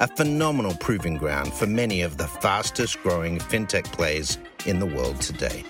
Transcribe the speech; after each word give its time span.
a 0.00 0.08
phenomenal 0.08 0.74
proving 0.80 1.14
ground 1.14 1.52
for 1.52 1.66
many 1.66 2.00
of 2.00 2.16
the 2.16 2.26
fastest 2.26 3.02
growing 3.02 3.38
fintech 3.38 3.84
plays 3.92 4.38
in 4.64 4.78
the 4.78 4.86
world 4.86 5.20
today. 5.20 5.62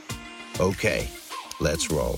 Okay, 0.61 1.09
let's 1.59 1.91
roll. 1.91 2.17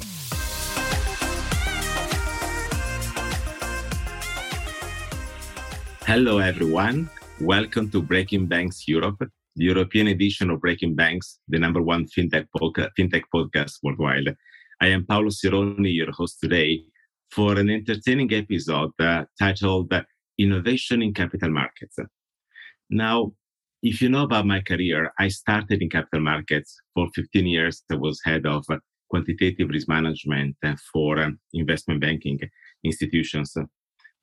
Hello, 6.05 6.37
everyone. 6.37 7.09
Welcome 7.41 7.91
to 7.93 8.03
Breaking 8.03 8.47
Banks 8.47 8.87
Europe, 8.87 9.17
the 9.57 9.65
European 9.65 10.09
edition 10.09 10.51
of 10.51 10.61
Breaking 10.61 10.95
Banks, 10.95 11.39
the 11.49 11.59
number 11.59 11.81
one 11.81 12.05
fintech, 12.05 12.47
podca- 12.55 12.91
fintech 12.99 13.23
podcast 13.35 13.79
worldwide. 13.83 14.37
I 14.83 14.89
am 14.89 15.07
Paolo 15.07 15.31
Sironi, 15.31 15.95
your 15.95 16.13
host 16.13 16.41
today, 16.43 16.85
for 17.31 17.59
an 17.59 17.71
entertaining 17.71 18.31
episode 18.35 18.93
uh, 19.01 19.25
titled 19.39 19.95
Innovation 20.43 21.03
in 21.03 21.15
Capital 21.15 21.51
Markets. 21.51 21.97
Now, 22.91 23.33
if 23.83 24.01
you 24.01 24.09
know 24.09 24.23
about 24.23 24.47
my 24.47 24.61
career, 24.61 25.13
I 25.19 25.29
started 25.29 25.83
in 25.83 25.91
capital 25.91 26.21
markets 26.21 26.77
for 26.95 27.09
15 27.15 27.47
years. 27.47 27.83
I 27.91 27.97
was 27.97 28.21
head 28.25 28.47
of 28.47 28.65
quantitative 29.11 29.69
risk 29.69 29.89
management 29.89 30.57
for 30.93 31.33
investment 31.53 32.01
banking 32.01 32.39
institutions. 32.85 33.57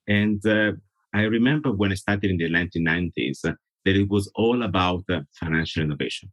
And 0.08 0.44
uh, 0.46 0.72
I 1.14 1.22
remember 1.22 1.72
when 1.72 1.92
I 1.92 1.96
started 1.96 2.30
in 2.30 2.38
the 2.38 2.48
1990s 2.48 3.40
that 3.42 3.56
it 3.84 4.08
was 4.08 4.30
all 4.34 4.62
about 4.62 5.04
uh, 5.10 5.20
financial 5.38 5.82
innovation. 5.82 6.32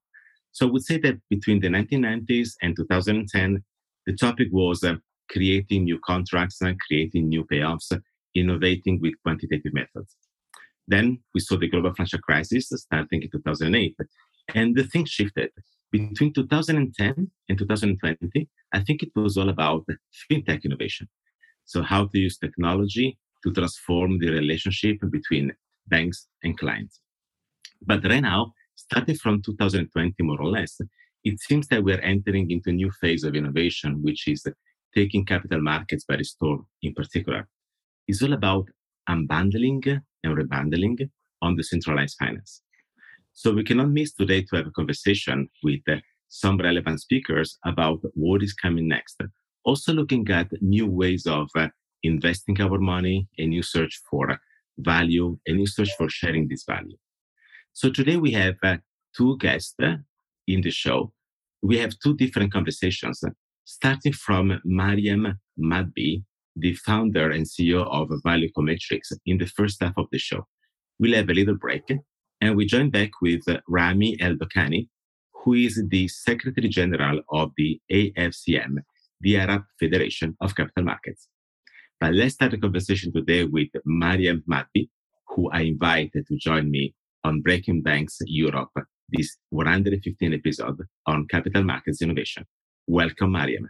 So 0.51 0.67
I 0.67 0.71
would 0.71 0.83
say 0.83 0.97
that 0.99 1.17
between 1.29 1.59
the 1.59 1.67
1990s 1.67 2.51
and 2.61 2.75
2010, 2.75 3.63
the 4.05 4.13
topic 4.13 4.47
was 4.51 4.83
uh, 4.83 4.95
creating 5.29 5.83
new 5.83 5.99
contracts 6.05 6.61
and 6.61 6.79
creating 6.79 7.29
new 7.29 7.43
payoffs, 7.45 7.91
innovating 8.39 8.99
with 9.01 9.13
quantitative 9.23 9.73
methods. 9.73 10.15
Then 10.87 11.19
we 11.33 11.41
saw 11.41 11.57
the 11.57 11.69
global 11.69 11.93
financial 11.93 12.19
crisis 12.19 12.69
starting 12.69 13.23
in 13.23 13.29
2008, 13.29 13.95
and 14.55 14.75
the 14.75 14.83
thing 14.83 15.05
shifted. 15.05 15.51
Between 15.91 16.33
2010 16.33 17.31
and 17.49 17.57
2020, 17.57 18.49
I 18.73 18.79
think 18.81 19.03
it 19.03 19.11
was 19.15 19.37
all 19.37 19.49
about 19.49 19.85
fintech 20.29 20.63
innovation. 20.63 21.07
So, 21.65 21.81
how 21.81 22.05
to 22.07 22.19
use 22.19 22.37
technology 22.37 23.17
to 23.43 23.53
transform 23.53 24.19
the 24.19 24.29
relationship 24.29 24.97
between 25.09 25.53
banks 25.87 26.27
and 26.43 26.57
clients. 26.57 26.99
But 27.85 28.03
right 28.03 28.21
now, 28.21 28.53
starting 28.75 29.15
from 29.15 29.41
2020, 29.41 30.15
more 30.23 30.41
or 30.41 30.49
less, 30.49 30.79
it 31.23 31.39
seems 31.41 31.67
that 31.67 31.83
we're 31.83 32.01
entering 32.01 32.51
into 32.51 32.69
a 32.69 32.73
new 32.73 32.91
phase 33.01 33.23
of 33.23 33.35
innovation, 33.35 34.01
which 34.01 34.27
is 34.27 34.45
taking 34.95 35.25
capital 35.25 35.61
markets 35.61 36.05
by 36.05 36.17
storm 36.21 36.65
in 36.81 36.93
particular. 36.93 37.47
It's 38.07 38.21
all 38.23 38.33
about 38.33 38.69
unbundling 39.09 40.01
and 40.23 40.37
rebundling 40.37 41.09
on 41.41 41.55
the 41.55 41.63
centralized 41.63 42.15
finance. 42.19 42.61
So 43.33 43.53
we 43.53 43.63
cannot 43.63 43.89
miss 43.89 44.13
today 44.13 44.41
to 44.43 44.55
have 44.55 44.67
a 44.67 44.71
conversation 44.71 45.49
with 45.63 45.81
some 46.29 46.57
relevant 46.57 47.01
speakers 47.01 47.57
about 47.65 47.99
what 48.13 48.43
is 48.43 48.53
coming 48.53 48.87
next. 48.87 49.21
Also 49.63 49.93
looking 49.93 50.27
at 50.29 50.49
new 50.61 50.87
ways 50.87 51.25
of 51.25 51.49
uh, 51.55 51.67
investing 52.03 52.59
our 52.61 52.79
money, 52.79 53.27
a 53.37 53.45
new 53.45 53.61
search 53.61 54.01
for 54.09 54.39
value, 54.79 55.37
a 55.47 55.53
new 55.53 55.67
search 55.67 55.89
for 55.97 56.09
sharing 56.09 56.47
this 56.47 56.63
value. 56.67 56.97
So 57.73 57.91
today 57.91 58.17
we 58.17 58.31
have 58.31 58.55
uh, 58.63 58.77
two 59.15 59.37
guests 59.37 59.75
uh, 59.83 59.95
in 60.47 60.61
the 60.61 60.71
show. 60.71 61.11
We 61.61 61.77
have 61.79 61.93
two 62.03 62.15
different 62.15 62.53
conversations, 62.53 63.23
starting 63.65 64.13
from 64.13 64.61
Mariam 64.63 65.39
Madbi, 65.59 66.23
the 66.59 66.73
founder 66.75 67.29
and 67.31 67.45
CEO 67.45 67.85
of 67.85 68.09
Value 68.23 68.49
Ecometrics, 68.51 69.13
in 69.25 69.37
the 69.37 69.45
first 69.45 69.81
half 69.81 69.93
of 69.97 70.07
the 70.11 70.17
show. 70.17 70.47
We'll 70.99 71.15
have 71.15 71.29
a 71.29 71.33
little 71.33 71.55
break 71.55 71.83
and 72.41 72.55
we 72.55 72.65
join 72.65 72.89
back 72.89 73.11
with 73.21 73.43
Rami 73.67 74.17
El 74.19 74.35
Dokani, 74.35 74.89
who 75.43 75.53
is 75.53 75.81
the 75.89 76.07
Secretary 76.07 76.67
General 76.67 77.21
of 77.31 77.51
the 77.57 77.79
AFCM, 77.91 78.77
the 79.21 79.37
Arab 79.37 79.63
Federation 79.79 80.35
of 80.41 80.55
Capital 80.55 80.83
Markets. 80.83 81.27
But 81.99 82.13
let's 82.13 82.35
start 82.35 82.51
the 82.51 82.57
conversation 82.57 83.11
today 83.11 83.43
with 83.45 83.69
Mariam 83.85 84.43
Madbi, 84.49 84.89
who 85.29 85.49
I 85.51 85.61
invited 85.61 86.27
to 86.27 86.37
join 86.37 86.69
me 86.69 86.93
on 87.23 87.41
Breaking 87.41 87.81
Banks 87.81 88.17
Europe, 88.25 88.71
this 89.09 89.37
115 89.49 90.33
episode 90.33 90.79
on 91.07 91.27
capital 91.27 91.63
markets 91.63 92.01
innovation. 92.01 92.45
Welcome, 92.85 93.31
Mariam. 93.31 93.69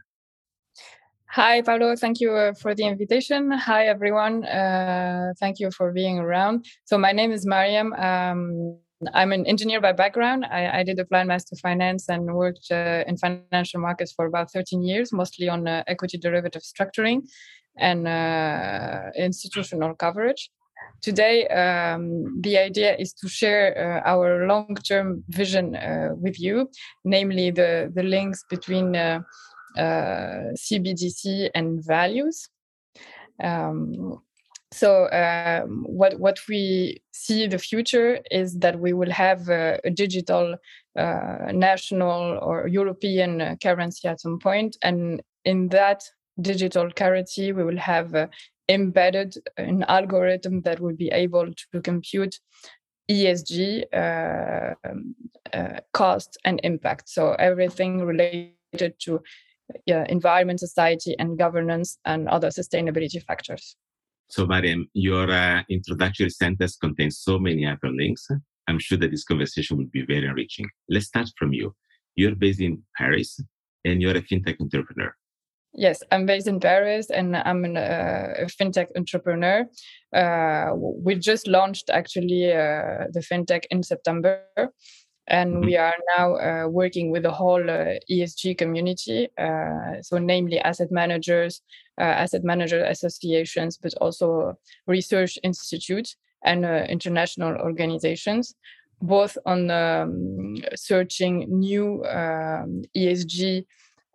Hi, 1.38 1.62
Paolo. 1.62 1.96
Thank 1.96 2.20
you 2.20 2.32
uh, 2.34 2.54
for 2.56 2.74
the 2.74 2.84
invitation. 2.84 3.52
Hi, 3.52 3.86
everyone. 3.86 4.44
Uh, 4.44 5.34
thank 5.40 5.60
you 5.60 5.70
for 5.70 5.92
being 5.92 6.18
around. 6.18 6.66
So, 6.86 6.98
my 6.98 7.12
name 7.12 7.32
is 7.32 7.46
Mariam. 7.46 7.94
Um, 7.94 8.80
I'm 9.14 9.32
an 9.32 9.46
engineer 9.46 9.80
by 9.80 9.92
background. 9.92 10.46
I, 10.46 10.80
I, 10.80 10.84
did 10.84 10.98
applied 10.98 11.28
master 11.28 11.56
finance 11.58 12.10
and 12.10 12.34
worked 12.34 12.72
uh, 12.72 13.04
in 13.06 13.18
financial 13.18 13.80
markets 13.80 14.14
for 14.14 14.26
about 14.26 14.52
13 14.52 14.82
years, 14.82 15.14
mostly 15.14 15.48
on 15.48 15.68
uh, 15.68 15.84
equity 15.86 16.18
derivative 16.18 16.64
structuring 16.64 17.22
and 17.78 18.08
uh, 18.08 19.12
institutional 19.16 19.94
coverage. 19.94 20.50
Today, 21.04 21.48
um, 21.50 22.42
the 22.42 22.58
idea 22.58 22.96
is 22.96 23.14
to 23.14 23.30
share 23.30 24.02
uh, 24.04 24.10
our 24.10 24.48
long-term 24.48 25.24
vision 25.30 25.78
with 26.20 26.40
you, 26.40 26.72
namely 27.06 27.52
the 27.52 27.92
the 27.94 28.02
links 28.02 28.44
between 28.50 28.96
CBDC 29.76 31.50
and 31.54 31.84
values. 31.84 32.50
Um, 33.44 34.22
so 34.72 35.10
um, 35.12 35.86
what 35.88 36.20
what 36.20 36.40
we 36.50 37.02
see 37.12 37.48
the 37.48 37.58
future 37.58 38.20
is 38.30 38.60
that 38.60 38.80
we 38.80 38.92
will 38.94 39.12
have 39.12 39.48
a, 39.50 39.80
a 39.86 39.90
digital 39.90 40.58
uh, 40.98 41.52
national 41.54 42.40
or 42.42 42.68
European 42.68 43.42
uh, 43.42 43.56
currency 43.64 44.08
at 44.08 44.20
some 44.20 44.40
point, 44.40 44.78
and 44.82 45.22
in 45.46 45.70
that 45.70 46.04
digital 46.42 46.92
currency, 46.92 47.54
we 47.54 47.64
will 47.64 47.78
have 47.78 48.14
uh, 48.14 48.28
embedded 48.70 49.36
an 49.58 49.84
algorithm 49.88 50.62
that 50.62 50.80
will 50.80 50.96
be 50.96 51.10
able 51.10 51.48
to 51.72 51.82
compute 51.82 52.40
ESG 53.10 53.86
uh, 53.94 54.76
um, 54.84 55.16
uh, 55.54 55.80
cost 55.94 56.38
and 56.44 56.60
impact. 56.64 57.08
So 57.08 57.34
everything 57.40 58.04
related 58.04 59.00
to 59.00 59.22
yeah, 59.86 60.06
environment, 60.10 60.60
society, 60.60 61.16
and 61.20 61.38
governance, 61.38 61.98
and 62.06 62.28
other 62.28 62.50
sustainability 62.50 63.22
factors. 63.24 63.76
So, 64.30 64.46
Mariam, 64.46 64.90
your 64.94 65.32
uh, 65.32 65.64
introductory 65.70 66.30
sentence 66.30 66.76
contains 66.76 67.20
so 67.20 67.40
many 67.40 67.64
hyperlinks. 67.64 68.30
I'm 68.68 68.80
sure 68.80 68.98
that 68.98 69.12
this 69.12 69.24
conversation 69.24 69.78
will 69.78 69.86
be 69.86 70.06
very 70.06 70.26
enriching. 70.26 70.68
Let's 70.90 71.08
start 71.08 71.30
from 71.38 71.54
you. 71.54 71.74
You're 72.16 72.36
based 72.36 72.60
in 72.60 72.84
Paris 72.98 73.40
and 73.86 74.02
you're 74.02 74.18
a 74.18 74.22
fintech 74.22 74.60
entrepreneur. 74.60 75.16
Yes, 75.74 76.02
I'm 76.12 76.26
based 76.26 76.48
in 76.48 76.60
Paris 76.60 77.10
and 77.10 77.38
I'm 77.38 77.64
an, 77.64 77.78
uh, 77.78 78.34
a 78.40 78.46
fintech 78.46 78.88
entrepreneur. 78.96 79.66
Uh, 80.14 80.72
we 80.76 81.16
just 81.16 81.48
launched 81.48 81.90
actually 81.90 82.52
uh, 82.52 83.06
the 83.12 83.24
fintech 83.32 83.64
in 83.70 83.84
September 83.84 84.42
and 85.28 85.56
mm-hmm. 85.56 85.66
we 85.66 85.78
are 85.78 85.96
now 86.18 86.36
uh, 86.36 86.68
working 86.68 87.12
with 87.12 87.24
the 87.24 87.32
whole 87.32 87.70
uh, 87.70 87.96
ESG 88.10 88.58
community, 88.58 89.28
uh, 89.38 90.02
so 90.02 90.18
namely 90.18 90.60
asset 90.60 90.92
managers, 90.92 91.62
uh, 92.00 92.04
asset 92.04 92.44
manager 92.44 92.84
associations, 92.86 93.78
but 93.78 93.94
also 93.96 94.58
research 94.86 95.38
institutes 95.44 96.16
and 96.46 96.66
uh, 96.66 96.86
international 96.88 97.58
organizations, 97.58 98.56
both 99.02 99.38
on 99.46 99.70
um, 99.70 100.56
searching 100.76 101.46
new 101.50 102.04
um, 102.06 102.84
ESG 102.96 103.66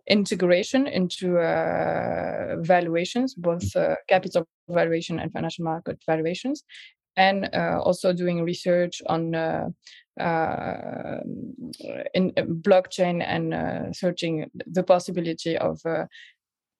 integration 0.06 0.86
into 0.86 1.38
uh, 1.38 2.56
valuations, 2.60 3.34
both 3.34 3.64
capital 4.08 4.46
valuation 4.68 5.20
and 5.20 5.32
financial 5.32 5.64
market 5.64 5.98
valuations, 6.06 6.64
and 7.16 7.48
also 7.54 8.12
doing 8.12 8.42
research 8.42 9.02
on 9.06 9.34
uh, 9.34 9.68
in 12.14 12.32
uh, 12.36 12.42
blockchain 12.42 13.24
and 13.26 13.54
uh, 13.54 13.92
searching 13.92 14.50
the 14.66 14.82
possibility 14.82 15.56
of 15.56 15.80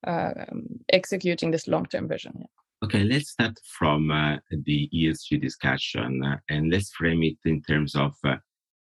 um, 0.07 0.67
executing 0.93 1.51
this 1.51 1.69
long-term 1.69 2.09
vision. 2.09 2.45
Okay, 2.85 3.05
let's 3.05 3.31
start 3.31 3.59
from 3.79 4.11
uh, 4.11 4.39
the 4.51 4.91
ESG 4.93 5.41
discussion 5.41 6.21
uh, 6.25 6.37
and 6.49 6.69
let's 6.71 6.91
frame 6.91 7.23
it 7.23 7.37
in 7.45 7.63
terms 7.63 7.95
of 7.95 8.13
uh, 8.25 8.37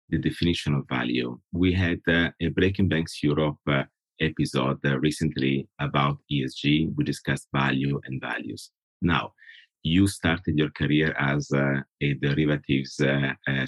the 0.09 0.19
definition 0.19 0.75
of 0.75 0.87
value. 0.87 1.39
We 1.51 1.73
had 1.73 1.99
uh, 2.07 2.29
a 2.39 2.49
Breaking 2.49 2.87
Banks 2.87 3.23
Europe 3.23 3.57
uh, 3.67 3.83
episode 4.21 4.77
uh, 4.85 4.99
recently 4.99 5.67
about 5.79 6.19
ESG. 6.31 6.93
We 6.95 7.03
discussed 7.03 7.47
value 7.51 7.99
and 8.05 8.21
values. 8.21 8.69
Now, 9.01 9.33
you 9.95 10.07
started 10.07 10.57
your 10.57 10.71
career 10.71 11.09
as 11.19 11.49
a 11.51 11.83
derivatives 12.21 12.93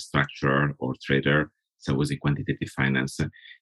structurer 0.07 0.65
or 0.79 0.93
trader 1.05 1.51
so 1.79 1.93
was 1.93 2.11
a 2.11 2.17
quantitative 2.17 2.69
finance. 2.69 3.19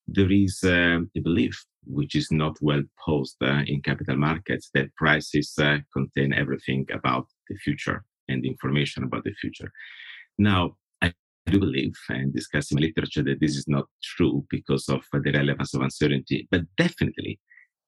There 0.08 0.32
is 0.32 0.60
uh, 0.64 1.00
a 1.16 1.20
belief, 1.22 1.66
which 1.86 2.16
is 2.16 2.32
not 2.32 2.58
well 2.62 2.82
posed 3.06 3.38
uh, 3.44 3.62
in 3.68 3.82
capital 3.82 4.18
markets, 4.18 4.70
that 4.74 4.94
prices 4.96 5.54
uh, 5.62 5.78
contain 5.94 6.34
everything 6.34 6.88
about 6.92 7.28
the 7.48 7.56
future 7.58 8.04
and 8.28 8.44
information 8.44 9.04
about 9.04 9.24
the 9.24 9.34
future. 9.40 9.72
Now, 10.40 10.78
I 11.02 11.14
do 11.46 11.60
believe 11.60 11.94
and 12.10 12.34
discuss 12.34 12.72
in 12.72 12.80
literature 12.80 13.24
that 13.24 13.40
this 13.40 13.56
is 13.56 13.68
not 13.68 13.86
true 14.04 14.46
because 14.50 14.90
of 14.90 15.04
the 15.14 15.32
relevance 15.32 15.76
of 15.76 15.82
uncertainty. 15.82 16.48
But 16.50 16.62
definitely, 16.76 17.40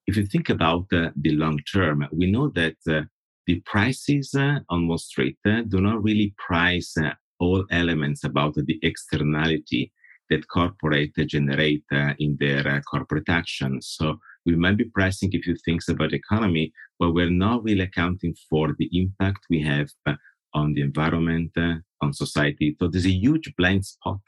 if 0.05 0.15
you 0.15 0.27
think 0.27 0.49
about 0.49 0.85
uh, 0.93 1.09
the 1.19 1.31
long 1.31 1.59
term, 1.73 2.07
we 2.11 2.31
know 2.31 2.49
that 2.49 2.75
uh, 2.87 3.01
the 3.49 3.59
prices 3.65 4.35
uh, 4.35 4.59
on 4.69 4.87
Wall 4.87 4.99
Street 4.99 5.35
do 5.43 5.81
not 5.81 6.03
really 6.03 6.35
price 6.37 6.93
all 7.39 7.65
elements 7.71 8.23
about 8.23 8.53
the 8.53 8.77
externality 8.83 9.91
that 10.29 10.47
corporate 10.49 11.15
generate 11.25 11.83
uh, 11.91 12.13
in 12.19 12.37
their 12.39 12.67
uh, 12.67 12.79
corporate 12.81 13.27
actions. 13.27 13.95
So 13.97 14.19
we 14.45 14.55
might 14.55 14.77
be 14.77 14.83
pricing 14.83 15.31
a 15.33 15.41
few 15.41 15.55
things 15.65 15.85
about 15.89 16.11
the 16.11 16.17
economy, 16.17 16.71
but 16.99 17.13
we're 17.15 17.31
not 17.31 17.63
really 17.63 17.81
accounting 17.81 18.35
for 18.47 18.75
the 18.77 18.87
impact 18.93 19.39
we 19.49 19.63
have 19.63 19.89
uh, 20.05 20.13
on 20.53 20.73
the 20.75 20.81
environment, 20.81 21.49
uh, 21.57 21.77
on 22.03 22.13
society. 22.13 22.75
So 22.79 22.87
there's 22.87 23.07
a 23.07 23.21
huge 23.25 23.51
blind 23.57 23.83
spot 23.83 24.19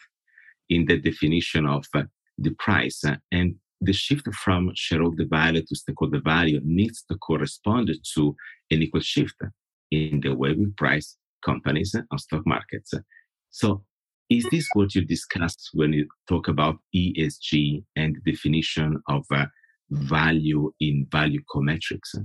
in 0.68 0.85
the 0.85 0.97
definition 0.97 1.68
of 1.68 1.85
uh, 1.94 2.06
the 2.39 2.56
price. 2.57 3.03
Uh, 3.06 3.18
and 3.31 3.53
the 3.81 3.94
shift 3.94 4.28
from 4.33 4.72
shareholder 4.75 5.25
value 5.25 5.63
to 5.66 5.75
stakeholder 5.75 6.22
value 6.22 6.62
needs 6.63 7.04
to 7.10 7.18
correspond 7.18 7.89
to 8.16 8.36
an 8.69 8.81
equal 8.83 9.01
shift 9.01 9.36
in 9.89 10.22
the 10.22 10.33
way 10.33 10.54
we 10.54 10.68
price 10.78 11.18
companies 11.44 11.95
on 12.12 12.18
stock 12.19 12.45
markets. 12.45 12.94
So 13.50 13.83
is 14.30 14.45
this 14.51 14.68
what 14.74 14.95
you 14.95 15.04
discuss 15.04 15.69
when 15.74 15.94
you 15.94 16.07
talk 16.30 16.48
about 16.48 16.78
ESG 16.95 17.83
and 17.95 18.16
definition 18.25 19.01
of 19.10 19.25
uh, 19.31 19.48
value 19.89 20.72
in 20.80 21.07
value 21.12 21.42
cometrics? 21.54 22.16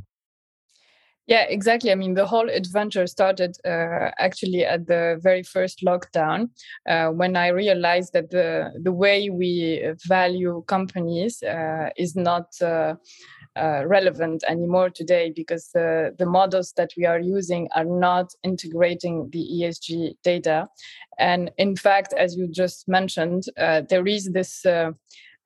Yeah, 1.26 1.42
exactly. 1.48 1.90
I 1.90 1.96
mean, 1.96 2.14
the 2.14 2.26
whole 2.26 2.48
adventure 2.48 3.06
started 3.08 3.56
uh, 3.64 4.12
actually 4.18 4.64
at 4.64 4.86
the 4.86 5.18
very 5.20 5.42
first 5.42 5.82
lockdown 5.84 6.50
uh, 6.88 7.08
when 7.08 7.36
I 7.36 7.48
realized 7.48 8.12
that 8.12 8.30
the 8.30 8.70
the 8.80 8.92
way 8.92 9.28
we 9.28 9.82
value 10.06 10.62
companies 10.68 11.42
uh, 11.42 11.90
is 11.96 12.14
not 12.14 12.54
uh, 12.62 12.94
uh, 13.56 13.82
relevant 13.86 14.44
anymore 14.48 14.90
today 14.90 15.32
because 15.34 15.70
the, 15.72 16.14
models 16.20 16.72
that 16.76 16.90
we 16.96 17.06
are 17.06 17.20
using 17.20 17.68
are 17.74 17.84
not 17.84 18.32
integrating 18.44 19.28
the 19.32 19.44
ESG 19.54 20.14
data. 20.22 20.68
And 21.18 21.50
in 21.56 21.74
fact, 21.74 22.12
as 22.12 22.36
you 22.36 22.48
just 22.48 22.86
mentioned, 22.86 23.44
uh, 23.56 23.82
there 23.88 24.06
is 24.06 24.30
this 24.32 24.64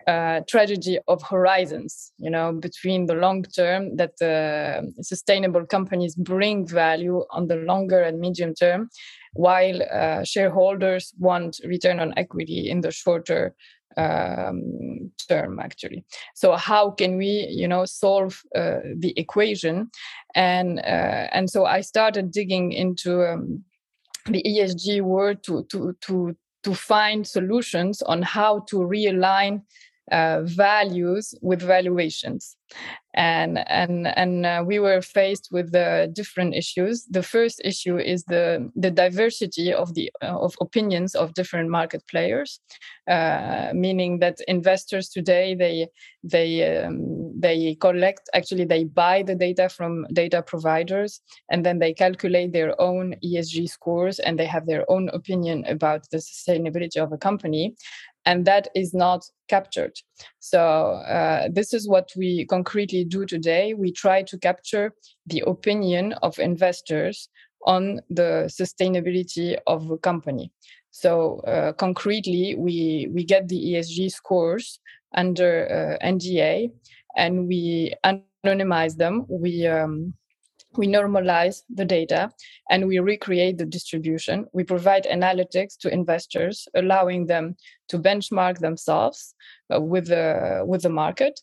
uh, 0.07 0.11
uh 0.11 0.41
tragedy 0.49 0.99
of 1.09 1.23
horizons, 1.23 2.13
you 2.19 2.31
know, 2.31 2.53
between 2.53 3.07
the 3.07 3.15
long 3.15 3.43
term 3.43 3.97
that 3.97 4.17
the 4.19 4.93
sustainable 5.03 5.67
companies 5.67 6.15
bring 6.15 6.67
value 6.67 7.25
on 7.31 7.49
the 7.49 7.57
longer 7.57 8.03
and 8.03 8.21
medium 8.21 8.55
term, 8.55 8.89
while 9.35 9.81
uh, 9.93 10.25
shareholders 10.25 11.13
want 11.19 11.61
return 11.65 12.01
on 12.01 12.15
equity 12.17 12.71
in 12.71 12.81
the 12.81 12.91
shorter 12.91 13.55
um, 13.97 15.11
term 15.29 15.59
actually. 15.59 16.05
So 16.35 16.57
how 16.57 16.91
can 16.91 17.17
we 17.17 17.49
you 17.51 17.69
know 17.69 17.85
solve 17.85 18.43
uh, 18.55 18.81
the 18.97 19.13
equation? 19.17 19.91
And 20.35 20.79
uh, 20.79 21.29
and 21.33 21.51
so 21.51 21.65
i 21.65 21.81
started 21.81 22.31
digging 22.31 22.73
into 22.73 23.25
um, 23.25 23.65
the 24.27 24.43
esg 24.43 25.01
world 25.03 25.43
to 25.43 25.65
to 25.71 25.97
to 26.01 26.37
to 26.63 26.75
find 26.75 27.27
solutions 27.27 28.03
on 28.03 28.23
how 28.23 28.61
to 28.69 28.77
realign 28.77 29.63
uh, 30.11 30.43
values 30.43 31.35
with 31.41 31.63
valuations. 31.63 32.57
And 33.15 33.59
and 33.69 34.07
and 34.07 34.47
uh, 34.47 34.63
we 34.65 34.79
were 34.79 35.03
faced 35.03 35.49
with 35.51 35.73
the 35.73 36.09
different 36.13 36.55
issues. 36.55 37.07
The 37.11 37.25
first 37.25 37.61
issue 37.65 37.99
is 37.99 38.23
the 38.25 38.71
the 38.77 38.93
diversity 38.93 39.73
of 39.73 39.95
the 39.95 40.13
uh, 40.23 40.39
of 40.39 40.55
opinions 40.61 41.17
of 41.17 41.35
different 41.35 41.71
market 41.71 42.07
players 42.07 42.61
uh, 43.11 43.73
meaning 43.75 44.21
that 44.21 44.39
investors 44.47 45.09
today 45.09 45.55
they 45.55 45.89
they 46.23 46.79
um, 46.85 47.33
they 47.41 47.75
collect 47.81 48.29
actually 48.35 48.65
they 48.65 48.85
buy 48.85 49.23
the 49.23 49.35
data 49.35 49.69
from 49.69 50.07
data 50.13 50.43
providers 50.43 51.21
and 51.51 51.67
then 51.67 51.79
they 51.79 51.93
calculate 51.93 52.53
their 52.53 52.81
own 52.81 53.15
esg 53.25 53.69
scores 53.69 54.21
and 54.21 54.39
they 54.39 54.47
have 54.47 54.67
their 54.67 54.89
own 54.89 55.09
opinion 55.09 55.65
about 55.67 56.09
the 56.11 56.19
sustainability 56.19 56.99
of 56.99 57.13
a 57.13 57.19
company 57.19 57.75
and 58.27 58.45
that 58.45 58.69
is 58.75 58.93
not 58.95 59.25
captured. 59.49 59.93
So 60.39 60.61
uh, 60.61 61.49
this 61.51 61.73
is 61.73 61.89
what 61.89 62.11
we 62.17 62.47
concretely 62.47 63.05
do 63.05 63.25
today. 63.25 63.75
We 63.75 63.93
try 63.93 64.23
to 64.23 64.39
capture 64.39 64.93
the 65.27 65.43
opinion 65.47 66.13
of 66.23 66.39
investors 66.39 67.29
on 67.67 68.01
the 68.09 68.49
sustainability 68.49 69.57
of 69.67 69.91
a 69.91 69.99
company. 69.99 70.53
So 70.91 71.41
uh, 71.41 71.73
concretely, 71.73 72.57
we 72.57 73.09
we 73.13 73.25
get 73.25 73.49
the 73.49 73.75
ESG 73.75 74.11
scores 74.11 74.81
under 75.15 75.99
uh, 76.01 76.05
NDA, 76.05 76.73
and 77.17 77.47
we 77.47 77.95
anonymize 78.05 78.97
them. 78.97 79.27
We 79.29 79.67
um, 79.67 80.15
we 80.77 80.87
normalize 80.87 81.63
the 81.69 81.85
data 81.85 82.31
and 82.71 82.87
we 82.87 82.99
recreate 82.99 83.59
the 83.59 83.67
distribution. 83.67 84.47
We 84.53 84.65
provide 84.65 85.05
analytics 85.05 85.77
to 85.79 85.93
investors, 85.93 86.69
allowing 86.75 87.27
them 87.27 87.57
to 87.89 87.99
benchmark 87.99 88.59
themselves 88.59 89.35
uh, 89.75 89.81
with 89.81 90.09
the 90.09 90.63
with 90.65 90.83
the 90.83 90.91
market, 90.91 91.41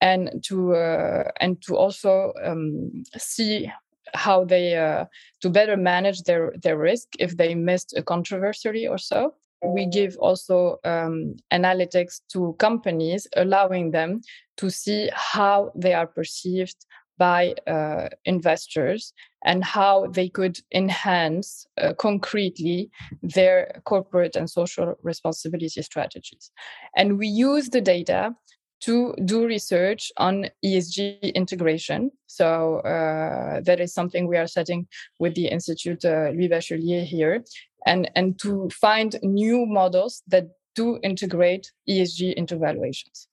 and 0.00 0.42
to 0.44 0.74
uh, 0.74 1.30
and 1.40 1.60
to 1.62 1.76
also 1.76 2.32
um, 2.44 3.04
see 3.16 3.70
how 4.14 4.44
they 4.44 4.76
uh, 4.76 5.06
to 5.40 5.50
better 5.50 5.76
manage 5.76 6.22
their 6.22 6.52
their 6.62 6.78
risk 6.78 7.08
if 7.18 7.36
they 7.36 7.54
missed 7.54 7.94
a 7.96 8.02
controversy 8.02 8.86
or 8.86 8.98
so. 8.98 9.34
We 9.64 9.86
give 9.86 10.16
also 10.18 10.78
um, 10.84 11.36
analytics 11.50 12.20
to 12.32 12.54
companies, 12.58 13.26
allowing 13.36 13.90
them 13.90 14.20
to 14.58 14.70
see 14.70 15.10
how 15.14 15.72
they 15.74 15.94
are 15.94 16.06
perceived 16.06 16.76
by 17.18 17.54
uh, 17.66 18.08
investors 18.24 19.12
and 19.44 19.64
how 19.64 20.06
they 20.08 20.28
could 20.28 20.58
enhance 20.74 21.66
uh, 21.80 21.92
concretely 21.94 22.90
their 23.22 23.80
corporate 23.84 24.36
and 24.36 24.50
social 24.50 24.94
responsibility 25.02 25.82
strategies. 25.82 26.50
And 26.96 27.18
we 27.18 27.28
use 27.28 27.70
the 27.70 27.80
data 27.80 28.34
to 28.80 29.14
do 29.24 29.46
research 29.46 30.12
on 30.18 30.46
ESG 30.64 31.34
integration. 31.34 32.10
So 32.26 32.80
uh, 32.80 33.60
that 33.62 33.80
is 33.80 33.94
something 33.94 34.26
we 34.26 34.36
are 34.36 34.46
setting 34.46 34.86
with 35.18 35.34
the 35.34 35.46
Institute 35.46 36.04
uh, 36.04 36.30
Louis 36.34 36.48
Bachelier 36.48 37.04
here, 37.04 37.42
and 37.86 38.10
and 38.14 38.38
to 38.40 38.68
find 38.70 39.18
new 39.22 39.64
models 39.64 40.22
that 40.28 40.48
do 40.74 40.98
integrate 41.02 41.72
ESG 41.88 42.34
into 42.34 42.58
valuations 42.58 43.28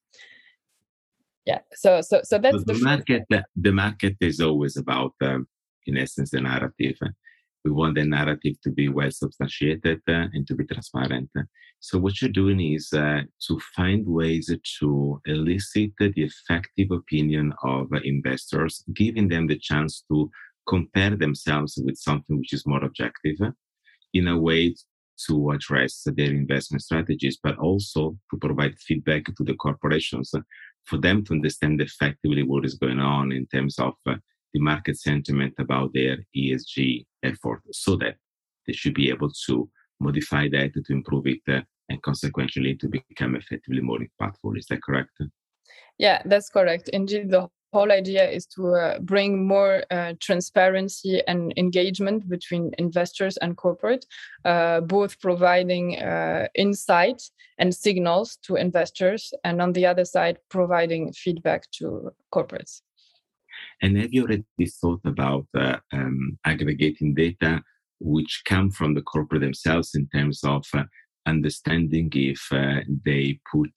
yeah 1.46 1.60
so 1.74 2.02
so 2.02 2.22
so 2.24 2.38
that's 2.38 2.64
the, 2.66 2.74
the 2.74 2.80
market 2.80 3.24
the 3.56 3.72
market 3.72 4.16
is 4.22 4.40
always 4.40 4.78
about 4.78 5.14
um, 5.22 5.48
in 5.86 5.98
essence 5.98 6.32
the 6.32 6.42
narrative. 6.42 6.98
We 7.66 7.72
want 7.72 7.96
the 7.96 8.04
narrative 8.04 8.60
to 8.64 8.72
be 8.72 8.90
well 8.90 9.12
substantiated 9.12 10.02
uh, 10.08 10.28
and 10.34 10.46
to 10.48 10.56
be 10.56 10.66
transparent. 10.66 11.30
So 11.80 11.98
what 11.98 12.22
you're 12.22 12.32
doing 12.32 12.60
is 12.60 12.92
uh, 12.92 13.22
to 13.48 13.60
find 13.76 14.06
ways 14.06 14.54
to 14.80 15.22
elicit 15.26 15.92
the 15.98 16.12
effective 16.16 16.92
opinion 16.92 17.54
of 17.64 17.88
investors 18.04 18.84
giving 18.94 19.30
them 19.30 19.48
the 19.48 19.58
chance 19.58 20.04
to 20.12 20.30
compare 20.68 21.16
themselves 21.16 21.80
with 21.84 21.98
something 21.98 22.38
which 22.38 22.54
is 22.54 22.66
more 22.66 22.84
objective 22.84 23.38
in 24.14 24.28
a 24.28 24.38
way 24.38 24.76
to 25.28 25.52
address 25.52 26.04
their 26.06 26.32
investment 26.32 26.82
strategies, 26.82 27.38
but 27.42 27.58
also 27.58 28.18
to 28.32 28.38
provide 28.40 28.78
feedback 28.80 29.26
to 29.26 29.44
the 29.44 29.54
corporations 29.54 30.32
for 30.86 30.98
them 30.98 31.24
to 31.26 31.34
understand 31.34 31.82
effectively 31.82 32.44
what 32.44 32.66
is 32.66 32.76
going 32.76 33.00
on 33.00 33.32
in 33.32 33.46
terms 33.48 33.80
of 33.80 33.94
uh, 34.06 34.16
the 34.54 34.60
market 34.60 35.00
sentiment 35.00 35.54
about 35.60 35.92
their 35.94 36.18
ESG 36.36 37.06
effort 37.24 37.62
so 37.72 37.96
that 37.98 38.16
they 38.68 38.74
should 38.74 38.94
be 38.94 39.10
able 39.10 39.32
to 39.48 39.70
modify 40.00 40.48
that 40.50 40.72
to 40.74 40.94
improve 40.94 41.28
it 41.28 41.40
uh, 41.50 41.62
and 41.90 42.02
consequently 42.02 42.76
to 42.76 42.88
become 42.88 43.36
effectively 43.36 43.82
more 43.82 44.00
impactful. 44.00 44.58
Is 44.58 44.68
that 44.68 44.84
correct? 44.84 45.12
Yeah, 45.98 46.22
that's 46.26 46.50
correct. 46.50 46.90
Indeed, 46.90 47.30
the 47.30 47.48
whole 47.74 47.92
idea 47.92 48.30
is 48.30 48.46
to 48.46 48.76
uh, 48.76 49.00
bring 49.00 49.48
more 49.48 49.84
uh, 49.90 50.14
transparency 50.20 51.22
and 51.28 51.52
engagement 51.58 52.30
between 52.30 52.72
investors 52.78 53.36
and 53.38 53.58
corporate, 53.58 54.06
uh, 54.46 54.80
both 54.82 55.20
providing 55.20 56.00
uh, 56.00 56.48
insight 56.56 57.22
and 57.58 57.74
signals 57.74 58.38
to 58.44 58.56
investors, 58.56 59.34
and 59.44 59.62
on 59.62 59.74
the 59.74 59.86
other 59.86 60.06
side, 60.06 60.38
providing 60.50 61.12
feedback 61.14 61.70
to 61.72 62.12
corporates. 62.32 62.82
And 63.82 63.98
have 63.98 64.14
you 64.14 64.24
already 64.24 64.72
thought 64.82 65.02
about 65.06 65.48
uh, 65.58 65.78
um, 65.92 66.38
aggregating 66.46 67.14
data 67.16 67.62
which 68.00 68.44
come 68.46 68.70
from 68.70 68.94
the 68.94 69.02
corporate 69.02 69.42
themselves 69.42 69.96
in 69.96 70.08
terms 70.14 70.44
of 70.44 70.64
uh, 70.74 70.84
understanding 71.26 72.10
if 72.14 72.42
they 73.06 73.40
put 73.52 73.72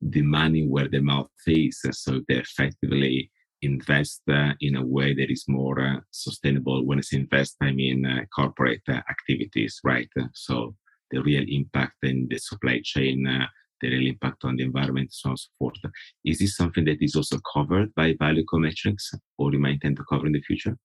the 0.00 0.22
money 0.22 0.66
where 0.66 0.88
the 0.88 1.00
mouth 1.00 1.30
is. 1.46 1.80
So 1.92 2.20
they 2.28 2.36
effectively 2.36 3.30
invest 3.62 4.22
uh, 4.30 4.52
in 4.60 4.76
a 4.76 4.86
way 4.86 5.14
that 5.14 5.30
is 5.30 5.44
more 5.48 5.80
uh, 5.80 6.00
sustainable. 6.10 6.84
When 6.84 6.98
I 6.98 7.02
say 7.02 7.18
invest, 7.18 7.56
I 7.62 7.72
mean 7.72 8.04
uh, 8.04 8.24
corporate 8.34 8.82
uh, 8.88 9.00
activities, 9.10 9.80
right? 9.84 10.08
So 10.34 10.74
the 11.10 11.22
real 11.22 11.44
impact 11.48 11.96
in 12.02 12.26
the 12.28 12.38
supply 12.38 12.80
chain, 12.84 13.26
uh, 13.26 13.46
the 13.80 13.90
real 13.90 14.08
impact 14.08 14.44
on 14.44 14.56
the 14.56 14.64
environment, 14.64 15.12
so 15.12 15.28
on 15.28 15.32
and 15.32 15.38
so 15.38 15.48
forth. 15.58 15.92
Is 16.24 16.38
this 16.38 16.56
something 16.56 16.84
that 16.86 17.02
is 17.02 17.16
also 17.16 17.38
covered 17.52 17.94
by 17.94 18.14
Value 18.18 18.44
Metrics 18.52 19.12
or 19.38 19.52
you 19.52 19.58
might 19.58 19.74
intend 19.74 19.96
to 19.96 20.04
cover 20.08 20.26
in 20.26 20.32
the 20.32 20.42
future? 20.42 20.76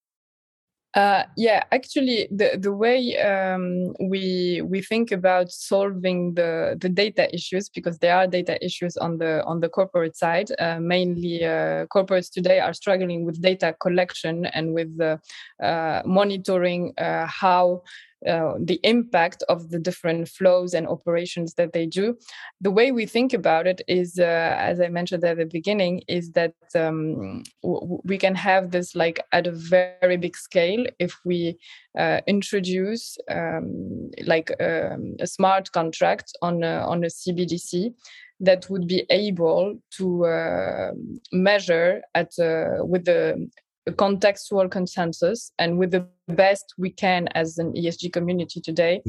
Uh, 0.94 1.24
yeah, 1.38 1.64
actually, 1.72 2.28
the 2.32 2.58
the 2.60 2.72
way 2.72 3.18
um, 3.18 3.94
we 4.10 4.62
we 4.66 4.82
think 4.82 5.14
about 5.14 5.50
solving 5.50 6.34
the 6.34 6.76
the 6.82 6.90
data 6.90 7.34
issues 7.34 7.70
because 7.70 7.98
there 8.00 8.14
are 8.14 8.28
data 8.28 8.64
issues 8.64 8.98
on 8.98 9.18
the 9.18 9.42
on 9.46 9.62
the 9.62 9.70
corporate 9.70 10.18
side. 10.18 10.52
Uh, 10.60 10.80
mainly, 10.82 11.46
uh, 11.46 11.86
corporates 11.86 12.30
today 12.30 12.60
are 12.60 12.74
struggling 12.74 13.26
with 13.26 13.42
data 13.42 13.74
collection 13.80 14.46
and 14.48 14.74
with 14.74 15.00
uh, 15.00 16.02
monitoring 16.06 16.94
uh, 16.98 17.26
how 17.26 17.82
uh, 18.28 18.54
the 18.60 18.80
impact 18.84 19.44
of 19.50 19.70
the 19.70 19.80
different 19.80 20.28
flows 20.28 20.74
and 20.74 20.88
operations 20.88 21.56
that 21.56 21.74
they 21.74 21.86
do. 21.86 22.18
The 22.60 22.72
way 22.72 22.92
we 22.92 23.06
think 23.06 23.34
about 23.34 23.68
it 23.68 23.82
is, 23.88 24.20
uh, 24.20 24.56
as 24.58 24.80
I 24.80 24.90
mentioned 24.90 25.24
at 25.24 25.38
the 25.38 25.46
beginning, 25.46 26.04
is 26.08 26.32
that 26.32 26.54
um, 26.76 27.44
w- 27.64 28.00
we 28.04 28.18
can 28.18 28.36
have 28.36 28.72
this 28.72 28.96
like 28.96 29.20
at 29.32 29.48
a 29.48 29.52
very 29.52 30.18
big 30.18 30.38
scale 30.38 30.86
if 31.00 31.20
we 31.26 31.58
uh, 31.98 32.22
introduce 32.28 33.18
um, 33.30 34.12
like 34.26 34.52
um, 34.62 35.16
a 35.20 35.28
smart 35.28 35.72
contract 35.72 36.32
on 36.42 36.64
a, 36.64 36.86
on 36.88 37.04
a 37.04 37.08
CBDC 37.08 37.94
that 38.42 38.70
would 38.70 38.88
be 38.88 39.06
able 39.10 39.80
to 39.92 40.26
uh, 40.26 40.92
measure 41.32 42.02
at 42.16 42.32
uh, 42.40 42.84
with 42.84 43.06
the 43.06 43.50
a 43.88 43.92
contextual 43.92 44.70
consensus 44.70 45.52
and 45.58 45.78
with 45.78 45.92
the 45.92 46.08
best 46.28 46.74
we 46.78 46.90
can 46.90 47.28
as 47.30 47.58
an 47.58 47.74
ESG 47.74 48.14
community 48.14 48.62
today, 48.62 49.02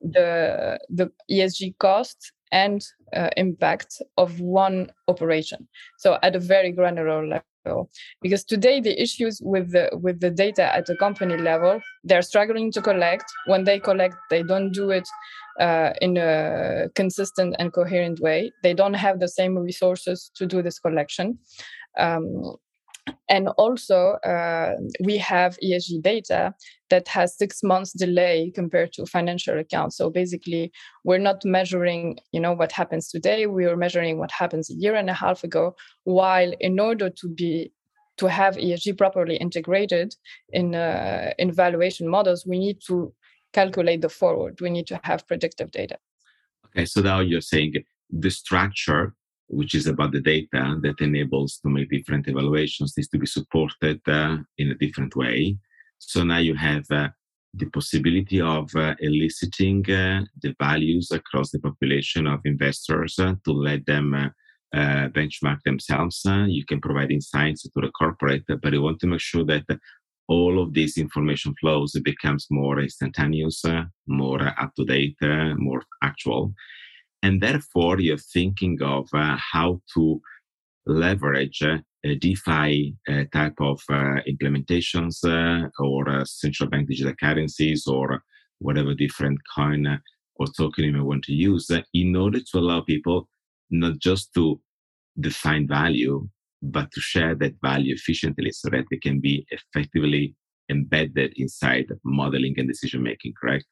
the 0.00 0.78
the 0.88 1.10
ESG 1.30 1.76
cost 1.78 2.32
and 2.52 2.82
uh, 3.14 3.28
impact 3.36 4.00
of 4.16 4.40
one 4.40 4.90
operation. 5.08 5.68
So 5.98 6.18
at 6.22 6.36
a 6.36 6.40
very 6.40 6.72
granular 6.72 7.26
level, 7.26 7.90
because 8.22 8.44
today 8.44 8.80
the 8.80 9.00
issues 9.00 9.40
with 9.42 9.72
the 9.72 9.90
with 9.92 10.20
the 10.20 10.30
data 10.30 10.74
at 10.74 10.86
the 10.86 10.96
company 10.96 11.36
level, 11.36 11.80
they're 12.04 12.22
struggling 12.22 12.72
to 12.72 12.80
collect. 12.80 13.24
When 13.46 13.64
they 13.64 13.78
collect, 13.78 14.16
they 14.30 14.42
don't 14.42 14.72
do 14.72 14.90
it 14.90 15.08
uh, 15.60 15.92
in 16.00 16.16
a 16.16 16.88
consistent 16.94 17.56
and 17.58 17.72
coherent 17.72 18.20
way. 18.20 18.52
They 18.62 18.74
don't 18.74 18.94
have 18.94 19.20
the 19.20 19.28
same 19.28 19.58
resources 19.58 20.30
to 20.36 20.46
do 20.46 20.62
this 20.62 20.78
collection. 20.78 21.38
Um, 21.98 22.56
and 23.28 23.48
also 23.56 24.12
uh, 24.24 24.72
we 25.00 25.16
have 25.16 25.58
esg 25.62 26.02
data 26.02 26.54
that 26.90 27.08
has 27.08 27.36
six 27.36 27.62
months 27.62 27.92
delay 27.92 28.52
compared 28.54 28.92
to 28.92 29.04
financial 29.06 29.58
accounts. 29.58 29.96
So 29.96 30.10
basically 30.10 30.72
we're 31.04 31.18
not 31.18 31.44
measuring 31.44 32.18
you 32.32 32.40
know 32.40 32.52
what 32.52 32.72
happens 32.72 33.08
today. 33.08 33.46
We 33.46 33.66
are 33.66 33.76
measuring 33.76 34.18
what 34.18 34.30
happens 34.30 34.70
a 34.70 34.74
year 34.74 34.94
and 34.94 35.10
a 35.10 35.14
half 35.14 35.44
ago 35.44 35.74
while 36.04 36.52
in 36.60 36.78
order 36.78 37.10
to 37.10 37.28
be 37.28 37.72
to 38.18 38.26
have 38.26 38.56
esg 38.56 38.96
properly 38.96 39.36
integrated 39.36 40.14
in 40.52 40.74
uh, 40.74 41.32
in 41.38 41.52
valuation 41.52 42.08
models 42.08 42.46
we 42.46 42.58
need 42.58 42.78
to 42.86 43.12
calculate 43.52 44.02
the 44.02 44.08
forward. 44.08 44.60
We 44.60 44.70
need 44.70 44.86
to 44.88 45.00
have 45.02 45.26
predictive 45.26 45.70
data. 45.70 45.98
Okay 46.66 46.84
so 46.84 47.00
now 47.00 47.20
you're 47.20 47.40
saying 47.40 47.74
the 48.10 48.30
structure 48.30 49.14
which 49.48 49.74
is 49.74 49.86
about 49.86 50.12
the 50.12 50.20
data 50.20 50.78
that 50.82 51.00
enables 51.00 51.58
to 51.58 51.68
make 51.68 51.90
different 51.90 52.28
evaluations, 52.28 52.96
needs 52.96 53.08
to 53.08 53.18
be 53.18 53.26
supported 53.26 54.00
uh, 54.08 54.38
in 54.58 54.70
a 54.70 54.74
different 54.74 55.14
way. 55.14 55.56
So 55.98 56.24
now 56.24 56.38
you 56.38 56.54
have 56.54 56.84
uh, 56.90 57.08
the 57.54 57.66
possibility 57.66 58.40
of 58.40 58.74
uh, 58.74 58.94
eliciting 59.00 59.88
uh, 59.90 60.22
the 60.42 60.54
values 60.60 61.10
across 61.10 61.50
the 61.50 61.58
population 61.60 62.26
of 62.26 62.40
investors 62.44 63.18
uh, 63.18 63.34
to 63.44 63.52
let 63.52 63.86
them 63.86 64.14
uh, 64.14 64.28
benchmark 65.08 65.58
themselves. 65.64 66.22
you 66.48 66.64
can 66.66 66.80
provide 66.80 67.10
insights 67.10 67.62
to 67.62 67.70
the 67.76 67.90
corporate, 67.90 68.44
but 68.62 68.72
you 68.72 68.82
want 68.82 69.00
to 69.00 69.06
make 69.06 69.20
sure 69.20 69.44
that 69.44 69.64
all 70.28 70.60
of 70.60 70.74
these 70.74 70.98
information 70.98 71.54
flows 71.60 71.92
becomes 72.04 72.48
more 72.50 72.80
instantaneous, 72.80 73.62
more 74.08 74.42
up 74.42 74.74
to 74.74 74.84
date, 74.84 75.16
more 75.56 75.82
actual 76.02 76.52
and 77.26 77.40
therefore 77.40 77.98
you're 77.98 78.26
thinking 78.38 78.78
of 78.82 79.08
uh, 79.12 79.36
how 79.52 79.80
to 79.92 80.20
leverage 80.86 81.60
uh, 81.62 81.78
DeFi 82.20 82.94
uh, 83.08 83.24
type 83.32 83.58
of 83.60 83.80
uh, 83.90 84.18
implementations 84.32 85.16
uh, 85.24 85.68
or 85.80 86.08
uh, 86.08 86.24
central 86.24 86.70
bank 86.70 86.88
digital 86.88 87.14
currencies 87.24 87.88
or 87.88 88.22
whatever 88.60 88.94
different 88.94 89.38
coin 89.56 90.00
or 90.36 90.46
token 90.56 90.84
you 90.84 90.92
may 90.92 91.00
want 91.00 91.24
to 91.24 91.32
use 91.32 91.68
in 91.92 92.14
order 92.14 92.38
to 92.38 92.58
allow 92.58 92.80
people 92.80 93.28
not 93.70 93.98
just 93.98 94.32
to 94.34 94.60
define 95.18 95.66
value, 95.66 96.28
but 96.62 96.88
to 96.92 97.00
share 97.00 97.34
that 97.34 97.54
value 97.60 97.94
efficiently 97.94 98.52
so 98.52 98.70
that 98.70 98.84
they 98.88 98.98
can 98.98 99.18
be 99.18 99.44
effectively 99.50 100.36
embedded 100.70 101.32
inside 101.36 101.86
modeling 102.04 102.54
and 102.56 102.68
decision 102.68 103.02
making, 103.02 103.32
correct? 103.40 103.66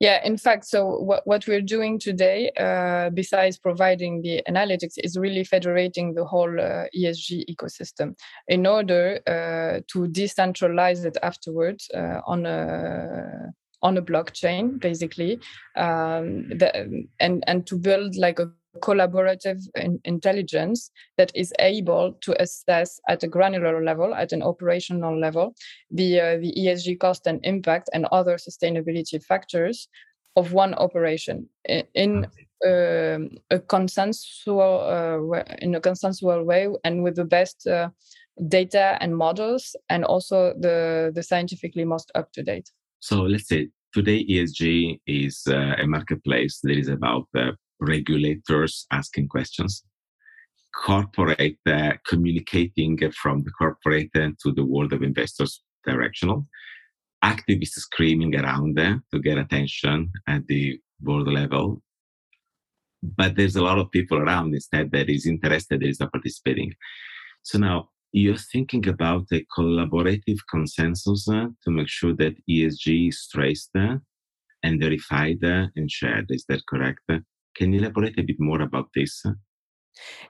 Yeah, 0.00 0.24
in 0.24 0.36
fact, 0.36 0.64
so 0.64 0.86
what, 0.86 1.26
what 1.26 1.46
we're 1.48 1.60
doing 1.60 1.98
today, 1.98 2.52
uh, 2.56 3.10
besides 3.10 3.58
providing 3.58 4.22
the 4.22 4.42
analytics, 4.48 4.94
is 4.98 5.18
really 5.18 5.42
federating 5.42 6.14
the 6.14 6.24
whole 6.24 6.60
uh, 6.60 6.84
ESG 6.96 7.44
ecosystem 7.50 8.16
in 8.46 8.64
order 8.64 9.18
uh, 9.26 9.80
to 9.88 10.08
decentralize 10.08 11.04
it 11.04 11.16
afterwards 11.22 11.90
uh, 11.94 12.20
on 12.26 12.46
a 12.46 13.52
on 13.80 13.96
a 13.96 14.02
blockchain, 14.02 14.80
basically, 14.80 15.38
um, 15.76 16.48
the, 16.48 17.06
and 17.20 17.44
and 17.46 17.66
to 17.66 17.76
build 17.76 18.16
like 18.16 18.38
a 18.40 18.50
collaborative 18.78 19.60
in 19.74 20.00
intelligence 20.04 20.90
that 21.16 21.30
is 21.34 21.52
able 21.58 22.12
to 22.20 22.40
assess 22.40 23.00
at 23.08 23.22
a 23.22 23.28
granular 23.28 23.82
level, 23.84 24.14
at 24.14 24.32
an 24.32 24.42
operational 24.42 25.18
level, 25.18 25.54
the 25.90 26.20
uh, 26.20 26.36
the 26.38 26.52
ESG 26.56 26.98
cost 26.98 27.26
and 27.26 27.40
impact 27.44 27.90
and 27.92 28.06
other 28.12 28.36
sustainability 28.36 29.22
factors 29.22 29.88
of 30.36 30.52
one 30.52 30.74
operation 30.74 31.48
in 31.94 32.26
uh, 32.64 33.18
a 33.50 33.58
consensual 33.68 35.32
uh, 35.34 35.42
in 35.60 35.74
a 35.74 35.80
consensual 35.80 36.44
way 36.44 36.68
and 36.84 37.02
with 37.02 37.16
the 37.16 37.24
best 37.24 37.66
uh, 37.66 37.88
data 38.48 38.96
and 39.00 39.16
models 39.16 39.76
and 39.88 40.04
also 40.04 40.54
the 40.58 41.10
the 41.14 41.22
scientifically 41.22 41.84
most 41.84 42.10
up 42.14 42.32
to 42.32 42.42
date. 42.42 42.70
So 43.00 43.22
let's 43.22 43.48
say 43.48 43.68
today 43.92 44.24
ESG 44.24 45.00
is 45.06 45.42
uh, 45.48 45.74
a 45.82 45.86
marketplace 45.86 46.60
that 46.62 46.76
is 46.76 46.88
about 46.88 47.26
uh, 47.36 47.52
regulators 47.80 48.86
asking 48.90 49.28
questions, 49.28 49.84
corporate 50.74 51.58
uh, 51.66 51.92
communicating 52.06 52.98
from 53.12 53.42
the 53.42 53.50
corporate 53.50 54.12
to 54.12 54.52
the 54.52 54.64
world 54.64 54.92
of 54.92 55.02
investors 55.02 55.62
directional, 55.86 56.46
activists 57.24 57.80
screaming 57.80 58.36
around 58.36 58.76
there 58.76 59.00
to 59.12 59.20
get 59.20 59.38
attention 59.38 60.10
at 60.28 60.46
the 60.46 60.78
board 61.00 61.26
level. 61.26 61.82
But 63.02 63.36
there's 63.36 63.56
a 63.56 63.62
lot 63.62 63.78
of 63.78 63.90
people 63.90 64.18
around 64.18 64.54
instead 64.54 64.90
that 64.92 65.08
is 65.08 65.26
interested, 65.26 65.82
is 65.82 66.00
not 66.00 66.12
participating. 66.12 66.74
So 67.42 67.58
now 67.58 67.90
you're 68.12 68.36
thinking 68.36 68.88
about 68.88 69.26
a 69.32 69.44
collaborative 69.56 70.38
consensus 70.50 71.28
uh, 71.28 71.46
to 71.64 71.70
make 71.70 71.88
sure 71.88 72.14
that 72.14 72.36
ESG 72.48 73.08
is 73.08 73.28
traced 73.32 73.70
uh, 73.76 73.96
and 74.62 74.80
verified 74.80 75.44
uh, 75.44 75.66
and 75.76 75.90
shared. 75.90 76.26
Is 76.30 76.44
that 76.48 76.66
correct? 76.66 77.00
Can 77.58 77.72
you 77.72 77.80
elaborate 77.80 78.18
a 78.18 78.22
bit 78.22 78.36
more 78.38 78.62
about 78.62 78.88
this? 78.94 79.22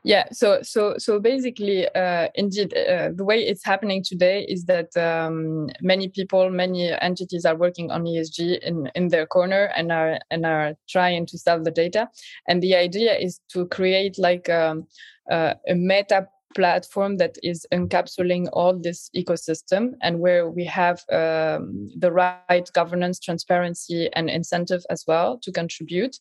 yeah 0.04 0.25
so 0.32 0.61
so 0.62 0.94
so 0.99 1.20
basically 1.20 1.88
uh, 1.94 2.28
indeed 2.35 2.75
uh, 2.75 3.11
the 3.14 3.25
way 3.25 3.38
it's 3.40 3.64
happening 3.64 4.02
today 4.02 4.44
is 4.49 4.64
that 4.64 4.97
um, 4.97 5.68
many 5.80 6.08
people 6.08 6.50
many 6.50 6.90
entities 7.00 7.44
are 7.44 7.56
working 7.56 7.90
on 7.90 8.04
esg 8.04 8.58
in 8.61 8.90
in 8.94 9.08
their 9.08 9.26
corner 9.26 9.70
and 9.76 9.92
are 9.92 10.18
and 10.30 10.47
are 10.47 10.75
trying 10.88 11.26
to 11.26 11.38
sell 11.38 11.62
the 11.62 11.70
data 11.70 12.08
and 12.49 12.62
the 12.62 12.75
idea 12.75 13.14
is 13.16 13.40
to 13.49 13.66
create 13.66 14.18
like 14.18 14.49
um, 14.49 14.87
uh, 15.30 15.54
a 15.68 15.75
meta 15.75 16.26
platform 16.55 17.17
that 17.19 17.37
is 17.43 17.67
encapsulating 17.73 18.49
all 18.52 18.78
this 18.78 19.11
ecosystem 19.17 19.93
and 20.02 20.21
where 20.21 20.50
we 20.50 20.64
have 20.64 21.05
um, 21.12 21.90
the 21.99 22.11
right 22.12 22.71
governance, 22.73 23.19
transparency, 23.21 24.09
and 24.14 24.31
incentive 24.31 24.83
as 24.90 25.05
well 25.07 25.38
to 25.38 25.52
contribute. 25.52 26.17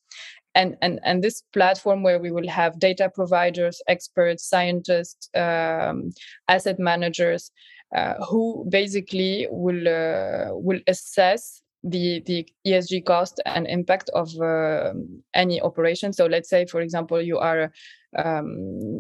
And, 0.56 0.76
and, 0.82 1.00
and 1.04 1.24
this 1.24 1.44
platform 1.54 2.02
where 2.04 2.20
we 2.20 2.32
will 2.32 2.48
have 2.48 2.80
data 2.80 3.12
providers, 3.14 3.82
experts, 3.88 4.50
scientists, 4.50 5.30
um, 5.36 6.12
asset 6.48 6.80
managers, 6.80 7.52
uh, 7.96 8.16
who 8.26 8.66
basically 8.70 9.48
will 9.50 9.88
uh, 9.88 10.54
will 10.54 10.82
assess 10.88 11.62
the 11.84 12.22
the 12.26 12.46
ESG 12.66 13.06
cost 13.06 13.40
and 13.46 13.66
impact 13.68 14.10
of 14.14 14.30
uh, 14.42 14.94
any 15.34 15.62
operation. 15.62 16.12
So 16.12 16.26
let's 16.26 16.50
say, 16.50 16.66
for 16.66 16.82
example, 16.82 17.22
you 17.22 17.38
are 17.38 17.72
um, 18.18 19.00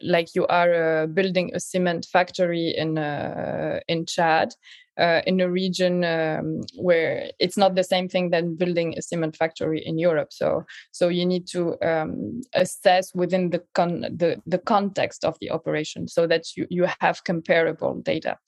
like 0.00 0.34
you 0.34 0.46
are 0.46 1.02
uh, 1.02 1.06
building 1.06 1.50
a 1.54 1.60
cement 1.60 2.06
factory 2.12 2.74
in 2.76 2.98
uh, 2.98 3.80
in 3.88 4.06
Chad, 4.06 4.54
uh, 4.98 5.20
in 5.26 5.40
a 5.40 5.50
region 5.50 6.04
um, 6.04 6.60
where 6.76 7.30
it's 7.38 7.56
not 7.56 7.74
the 7.74 7.84
same 7.84 8.08
thing 8.08 8.30
than 8.30 8.56
building 8.56 8.94
a 8.96 9.02
cement 9.02 9.36
factory 9.36 9.84
in 9.84 9.98
Europe. 9.98 10.32
So 10.32 10.64
so 10.92 11.08
you 11.08 11.26
need 11.26 11.46
to 11.48 11.76
um, 11.86 12.42
assess 12.54 13.14
within 13.14 13.50
the 13.50 13.62
con 13.74 14.00
the 14.02 14.40
the 14.46 14.58
context 14.58 15.24
of 15.24 15.36
the 15.40 15.50
operation 15.50 16.08
so 16.08 16.26
that 16.26 16.56
you 16.56 16.66
you 16.70 16.86
have 17.00 17.24
comparable 17.24 17.94
data 18.00 18.38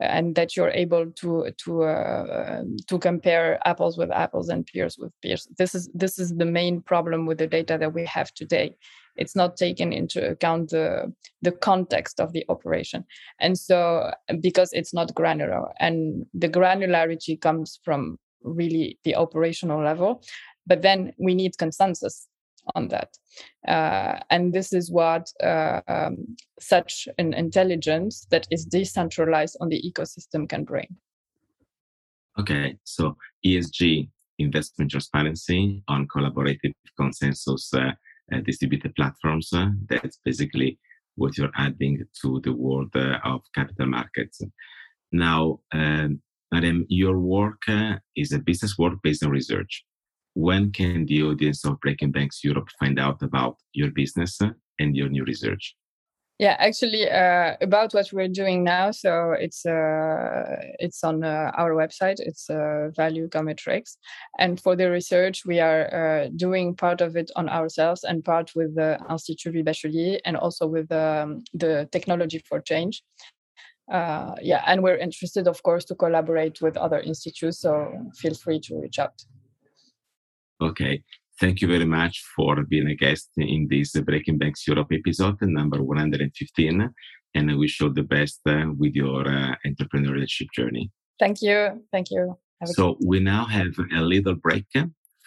and 0.00 0.34
that 0.36 0.56
you're 0.56 0.70
able 0.70 1.10
to 1.12 1.50
to 1.58 1.82
uh, 1.82 2.62
to 2.86 2.98
compare 2.98 3.58
apples 3.66 3.98
with 3.98 4.10
apples 4.10 4.48
and 4.48 4.66
peers 4.66 4.96
with 4.96 5.12
peers 5.22 5.48
this 5.58 5.74
is 5.74 5.90
this 5.92 6.18
is 6.18 6.34
the 6.36 6.44
main 6.44 6.80
problem 6.80 7.26
with 7.26 7.38
the 7.38 7.46
data 7.46 7.76
that 7.78 7.92
we 7.92 8.04
have 8.04 8.32
today 8.34 8.74
it's 9.18 9.36
not 9.36 9.56
taken 9.56 9.92
into 9.92 10.30
account 10.30 10.70
the 10.70 11.12
the 11.42 11.52
context 11.52 12.20
of 12.20 12.32
the 12.32 12.44
operation 12.48 13.04
and 13.40 13.58
so 13.58 14.10
because 14.40 14.72
it's 14.72 14.94
not 14.94 15.14
granular 15.14 15.68
and 15.80 16.26
the 16.34 16.48
granularity 16.48 17.40
comes 17.40 17.80
from 17.84 18.18
really 18.42 18.98
the 19.04 19.14
operational 19.14 19.82
level 19.82 20.22
but 20.66 20.82
then 20.82 21.12
we 21.18 21.34
need 21.34 21.56
consensus 21.58 22.28
on 22.74 22.88
that. 22.88 23.16
Uh, 23.66 24.20
and 24.30 24.52
this 24.52 24.72
is 24.72 24.90
what 24.90 25.28
uh, 25.42 25.80
um, 25.88 26.36
such 26.60 27.08
an 27.18 27.34
intelligence 27.34 28.26
that 28.30 28.46
is 28.50 28.64
decentralized 28.64 29.56
on 29.60 29.68
the 29.68 29.82
ecosystem 29.82 30.48
can 30.48 30.64
bring. 30.64 30.96
Okay, 32.38 32.76
so 32.84 33.16
ESG, 33.44 34.08
investment 34.38 34.90
transparency 34.90 35.82
on 35.88 36.06
collaborative 36.06 36.72
consensus 36.96 37.72
uh, 37.74 37.90
distributed 38.44 38.94
platforms, 38.94 39.50
uh, 39.52 39.68
that's 39.88 40.18
basically 40.24 40.78
what 41.16 41.36
you're 41.36 41.52
adding 41.56 42.04
to 42.22 42.40
the 42.44 42.52
world 42.52 42.90
uh, 42.94 43.18
of 43.24 43.40
capital 43.54 43.86
markets. 43.86 44.40
Now, 45.12 45.60
um, 45.72 46.20
Madam, 46.52 46.86
your 46.88 47.18
work 47.18 47.62
is 48.16 48.32
a 48.32 48.38
business 48.38 48.78
work 48.78 48.94
based 49.02 49.24
on 49.24 49.30
research 49.30 49.84
when 50.38 50.70
can 50.70 51.04
the 51.06 51.20
audience 51.24 51.64
of 51.64 51.80
Breaking 51.80 52.12
Banks 52.12 52.44
Europe 52.44 52.68
find 52.78 52.98
out 53.00 53.22
about 53.22 53.56
your 53.72 53.90
business 53.90 54.38
and 54.78 54.96
your 54.96 55.08
new 55.08 55.24
research? 55.24 55.74
Yeah, 56.38 56.54
actually, 56.60 57.10
uh, 57.10 57.56
about 57.60 57.92
what 57.94 58.12
we're 58.12 58.28
doing 58.28 58.62
now. 58.62 58.92
So 58.92 59.32
it's 59.32 59.66
uh, 59.66 60.56
it's 60.78 61.02
on 61.02 61.24
uh, 61.24 61.50
our 61.56 61.72
website. 61.72 62.20
It's 62.20 62.48
uh, 62.48 62.90
Value 62.96 63.28
Cometrics, 63.28 63.96
and 64.38 64.60
for 64.60 64.76
the 64.76 64.88
research, 64.88 65.44
we 65.44 65.58
are 65.58 65.92
uh, 65.92 66.28
doing 66.36 66.76
part 66.76 67.00
of 67.00 67.16
it 67.16 67.32
on 67.34 67.48
ourselves 67.48 68.04
and 68.04 68.24
part 68.24 68.52
with 68.54 68.76
the 68.76 69.00
Institut 69.10 69.52
Louis 69.52 69.64
Bachelier 69.64 70.20
and 70.24 70.36
also 70.36 70.68
with 70.68 70.92
um, 70.92 71.42
the 71.54 71.88
Technology 71.90 72.40
for 72.48 72.60
Change. 72.60 73.02
Uh, 73.90 74.36
yeah, 74.40 74.62
and 74.66 74.80
we're 74.80 74.98
interested, 74.98 75.48
of 75.48 75.60
course, 75.64 75.84
to 75.86 75.96
collaborate 75.96 76.60
with 76.60 76.76
other 76.76 77.00
institutes. 77.00 77.58
So 77.58 78.10
feel 78.14 78.34
free 78.34 78.60
to 78.60 78.80
reach 78.80 79.00
out. 79.00 79.24
Okay. 80.60 81.02
Thank 81.40 81.60
you 81.60 81.68
very 81.68 81.84
much 81.84 82.24
for 82.34 82.64
being 82.64 82.88
a 82.88 82.96
guest 82.96 83.30
in 83.36 83.68
this 83.70 83.92
Breaking 83.92 84.38
Banks 84.38 84.66
Europe 84.66 84.88
episode, 84.92 85.40
number 85.42 85.80
115. 85.80 86.90
And 87.34 87.50
I 87.50 87.54
wish 87.54 87.78
you 87.78 87.86
all 87.86 87.92
the 87.92 88.02
best 88.02 88.40
uh, 88.48 88.64
with 88.76 88.94
your 88.94 89.20
uh, 89.28 89.54
entrepreneurship 89.64 90.48
journey. 90.52 90.90
Thank 91.20 91.40
you. 91.40 91.84
Thank 91.92 92.10
you. 92.10 92.36
so 92.64 92.98
we 93.06 93.20
now 93.20 93.44
have 93.44 93.72
a 93.94 94.00
little 94.00 94.34
break 94.34 94.66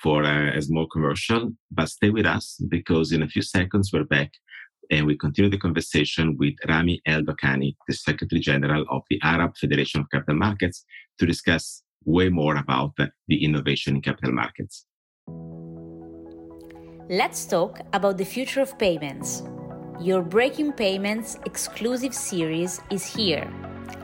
for 0.03 0.23
a, 0.23 0.57
a 0.57 0.61
small 0.61 0.87
commercial, 0.87 1.53
but 1.71 1.87
stay 1.87 2.09
with 2.09 2.25
us 2.25 2.57
because 2.67 3.13
in 3.13 3.23
a 3.23 3.27
few 3.27 3.41
seconds 3.41 3.91
we're 3.93 4.03
back 4.03 4.31
and 4.89 5.05
we 5.05 5.17
continue 5.17 5.49
the 5.49 5.57
conversation 5.57 6.35
with 6.37 6.55
Rami 6.67 7.01
El 7.05 7.21
Dokhani, 7.21 7.77
the 7.87 7.93
Secretary 7.93 8.41
General 8.41 8.85
of 8.89 9.03
the 9.09 9.19
Arab 9.23 9.55
Federation 9.55 10.01
of 10.01 10.09
Capital 10.11 10.35
Markets, 10.35 10.83
to 11.19 11.25
discuss 11.25 11.83
way 12.03 12.27
more 12.27 12.57
about 12.57 12.95
the 12.97 13.45
innovation 13.45 13.95
in 13.95 14.01
capital 14.01 14.33
markets. 14.33 14.85
Let's 17.11 17.45
talk 17.45 17.81
about 17.91 18.17
the 18.17 18.23
future 18.23 18.61
of 18.61 18.79
payments. 18.79 19.43
Your 19.99 20.21
Breaking 20.21 20.71
Payments 20.71 21.37
exclusive 21.45 22.15
series 22.15 22.79
is 22.89 23.05
here, 23.05 23.51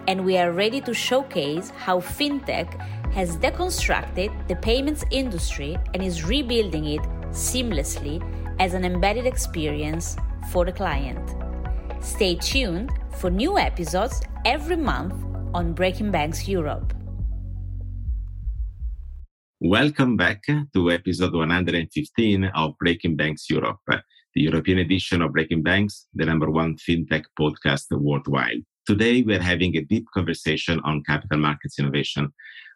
and 0.10 0.26
we 0.26 0.38
are 0.38 0.52
ready 0.52 0.82
to 0.82 0.94
showcase 0.94 1.70
how 1.70 2.02
fintech 2.02 2.68
has 3.14 3.38
deconstructed 3.38 4.30
the 4.50 4.58
payments 4.58 5.06
industry 5.10 5.78
and 5.94 6.04
is 6.04 6.26
rebuilding 6.26 6.84
it 6.84 7.02
seamlessly 7.30 8.20
as 8.60 8.74
an 8.74 8.84
embedded 8.84 9.26
experience 9.26 10.18
for 10.52 10.66
the 10.66 10.74
client. 10.74 11.34
Stay 12.04 12.36
tuned 12.36 12.92
for 13.16 13.30
new 13.30 13.58
episodes 13.58 14.22
every 14.44 14.76
month 14.76 15.16
on 15.54 15.72
Breaking 15.72 16.12
Banks 16.12 16.46
Europe. 16.46 16.94
Welcome 19.60 20.18
back 20.18 20.44
to 20.76 20.92
episode 20.92 21.34
115 21.34 22.44
of 22.54 22.78
Breaking 22.78 23.16
Banks 23.16 23.50
Europe, 23.50 23.80
the 23.88 24.02
European 24.36 24.78
edition 24.78 25.24
of 25.24 25.34
Breaking 25.34 25.64
Banks, 25.64 26.06
the 26.14 26.26
number 26.28 26.52
one 26.52 26.76
fintech 26.76 27.24
podcast 27.40 27.86
worldwide. 27.90 28.62
Today, 28.86 29.24
we're 29.24 29.42
having 29.42 29.76
a 29.76 29.84
deep 29.84 30.06
conversation 30.14 30.80
on 30.86 31.02
capital 31.08 31.40
markets 31.40 31.80
innovation. 31.80 32.32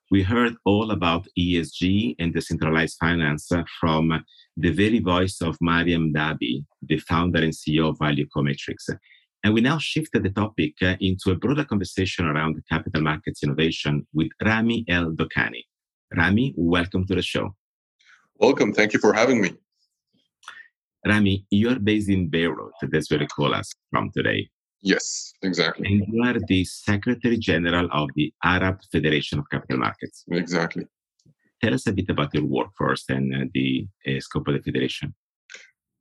We 0.09 0.23
heard 0.23 0.55
all 0.65 0.89
about 0.89 1.27
ESG 1.37 2.15
and 2.17 2.33
decentralized 2.33 2.97
finance 2.99 3.47
from 3.79 4.23
the 4.57 4.71
very 4.71 5.01
voice 5.01 5.39
of 5.39 5.57
Mariam 5.61 6.11
Dabi, 6.11 6.65
the 6.81 6.97
founder 6.97 7.43
and 7.43 7.53
CEO 7.53 7.89
of 7.89 7.99
Value 7.99 8.25
Cometrics. 8.35 8.89
And 9.43 9.53
we 9.53 9.61
now 9.61 9.77
shifted 9.77 10.23
the 10.23 10.31
topic 10.31 10.73
into 10.81 11.29
a 11.29 11.35
broader 11.35 11.63
conversation 11.63 12.25
around 12.25 12.59
capital 12.71 13.03
markets 13.03 13.43
innovation 13.43 14.07
with 14.15 14.29
Rami 14.43 14.83
El 14.87 15.11
Dokhani. 15.11 15.61
Rami, 16.15 16.53
welcome 16.57 17.05
to 17.07 17.15
the 17.15 17.21
show. 17.21 17.55
Welcome. 18.35 18.73
Thank 18.73 18.93
you 18.93 18.99
for 18.99 19.13
having 19.13 19.41
me. 19.41 19.53
Rami, 21.05 21.45
you're 21.49 21.79
based 21.79 22.09
in 22.09 22.29
Beirut. 22.29 22.73
That's 22.81 23.09
where 23.09 23.21
you 23.21 23.27
call 23.27 23.53
us 23.53 23.71
from 23.89 24.11
today. 24.11 24.49
Yes, 24.81 25.33
exactly. 25.41 25.87
And 25.87 26.05
you 26.07 26.23
are 26.23 26.37
the 26.47 26.63
Secretary 26.65 27.37
General 27.37 27.87
of 27.91 28.09
the 28.15 28.33
Arab 28.43 28.79
Federation 28.91 29.39
of 29.39 29.45
Capital 29.49 29.77
Markets. 29.77 30.25
Exactly. 30.31 30.85
Tell 31.63 31.73
us 31.73 31.85
a 31.87 31.93
bit 31.93 32.09
about 32.09 32.33
your 32.33 32.45
work 32.45 32.69
first 32.77 33.09
and 33.09 33.33
uh, 33.33 33.45
the 33.53 33.87
uh, 34.07 34.19
scope 34.19 34.47
of 34.47 34.55
the 34.55 34.61
federation. 34.61 35.13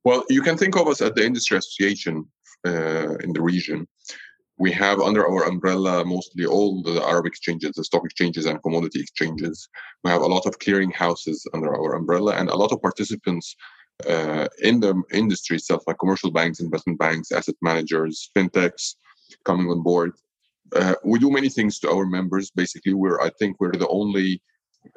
Well, 0.03 0.23
you 0.29 0.41
can 0.41 0.57
think 0.57 0.75
of 0.75 0.87
us 0.87 1.01
as 1.01 1.13
the 1.13 1.23
industry 1.23 1.57
association 1.57 2.25
uh, 2.65 3.15
in 3.17 3.33
the 3.33 3.41
region 3.41 3.87
we 4.61 4.71
have 4.71 4.99
under 4.99 5.23
our 5.27 5.43
umbrella 5.51 6.05
mostly 6.05 6.45
all 6.45 6.83
the 6.83 7.01
Arab 7.11 7.25
exchanges, 7.25 7.71
the 7.73 7.83
stock 7.83 8.05
exchanges 8.05 8.45
and 8.45 8.61
commodity 8.61 8.99
exchanges. 9.01 9.67
We 10.03 10.11
have 10.11 10.21
a 10.21 10.33
lot 10.35 10.45
of 10.45 10.59
clearing 10.59 10.91
houses 10.91 11.37
under 11.55 11.69
our 11.75 11.95
umbrella 11.95 12.33
and 12.35 12.47
a 12.49 12.55
lot 12.55 12.71
of 12.71 12.79
participants 12.81 13.55
uh, 14.07 14.47
in 14.61 14.79
the 14.79 14.93
industry 15.11 15.55
itself, 15.57 15.81
like 15.87 15.97
commercial 15.99 16.31
banks, 16.31 16.59
investment 16.59 16.99
banks, 16.99 17.31
asset 17.31 17.55
managers, 17.63 18.29
fintechs 18.35 18.95
coming 19.45 19.67
on 19.67 19.81
board. 19.81 20.11
Uh, 20.75 20.95
we 21.03 21.17
do 21.17 21.31
many 21.31 21.49
things 21.49 21.79
to 21.79 21.89
our 21.89 22.05
members. 22.05 22.51
Basically, 22.51 22.93
we're 22.93 23.19
I 23.19 23.31
think 23.39 23.51
we're 23.59 23.81
the 23.83 23.93
only 24.01 24.41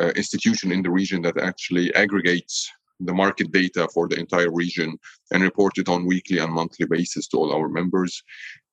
uh, 0.00 0.12
institution 0.22 0.72
in 0.72 0.83
the 0.83 0.90
region 0.90 1.22
that 1.22 1.38
actually 1.38 1.87
aggregates 1.94 2.70
the 3.00 3.14
market 3.14 3.50
data 3.50 3.88
for 3.92 4.09
the 4.09 4.18
entire 4.18 4.53
region 4.53 4.98
and 5.33 5.42
report 5.42 5.79
it 5.79 5.88
on 5.88 6.07
weekly 6.07 6.38
and 6.38 6.53
monthly 6.53 6.87
basis 6.87 7.27
to 7.29 7.37
all 7.38 7.53
our 7.53 7.68
members. 7.68 8.22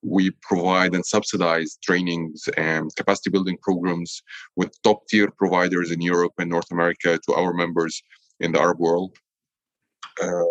We 0.04 0.32
provide 0.42 0.96
and 0.96 1.06
subsidize 1.06 1.78
trainings 1.84 2.48
and 2.58 2.94
capacity 2.96 3.30
building 3.30 3.58
programs 3.62 4.22
with 4.56 4.82
top 4.82 5.08
tier 5.08 5.30
providers 5.32 5.92
in 5.92 6.02
Europe 6.02 6.34
and 6.40 6.50
North 6.50 6.72
America 6.72 7.20
to 7.26 7.34
our 7.34 7.54
members 7.54 8.02
in 8.40 8.52
the 8.52 8.60
Arab 8.60 8.80
world. 8.80 9.16
Uh, 10.22 10.44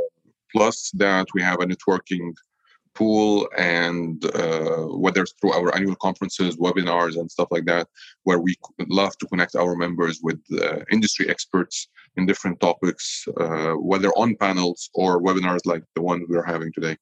plus 0.53 0.91
that 0.95 1.27
we 1.35 1.43
have 1.43 1.61
a 1.61 1.67
networking 1.67 2.33
pool 2.95 3.49
and 3.57 4.25
uh, 4.35 4.87
whether 5.05 5.23
it's 5.23 5.35
through 5.41 5.53
our 5.53 5.75
annual 5.75 5.95
conferences 5.97 6.57
webinars 6.57 7.17
and 7.19 7.31
stuff 7.31 7.49
like 7.51 7.65
that 7.65 7.87
where 8.25 8.41
we 8.41 8.55
love 8.89 9.17
to 9.19 9.27
connect 9.27 9.55
our 9.55 9.77
members 9.77 10.21
with 10.23 10.41
uh, 10.61 10.81
industry 10.91 11.29
experts 11.29 11.89
in 12.17 12.27
different 12.27 12.59
topics 12.61 13.27
uh, 13.39 13.75
whether 13.75 14.09
on 14.11 14.35
panels 14.37 14.91
or 14.95 15.23
webinars 15.23 15.61
like 15.65 15.85
the 15.95 16.03
one 16.03 16.25
we're 16.29 16.43
having 16.43 16.73
today 16.73 16.97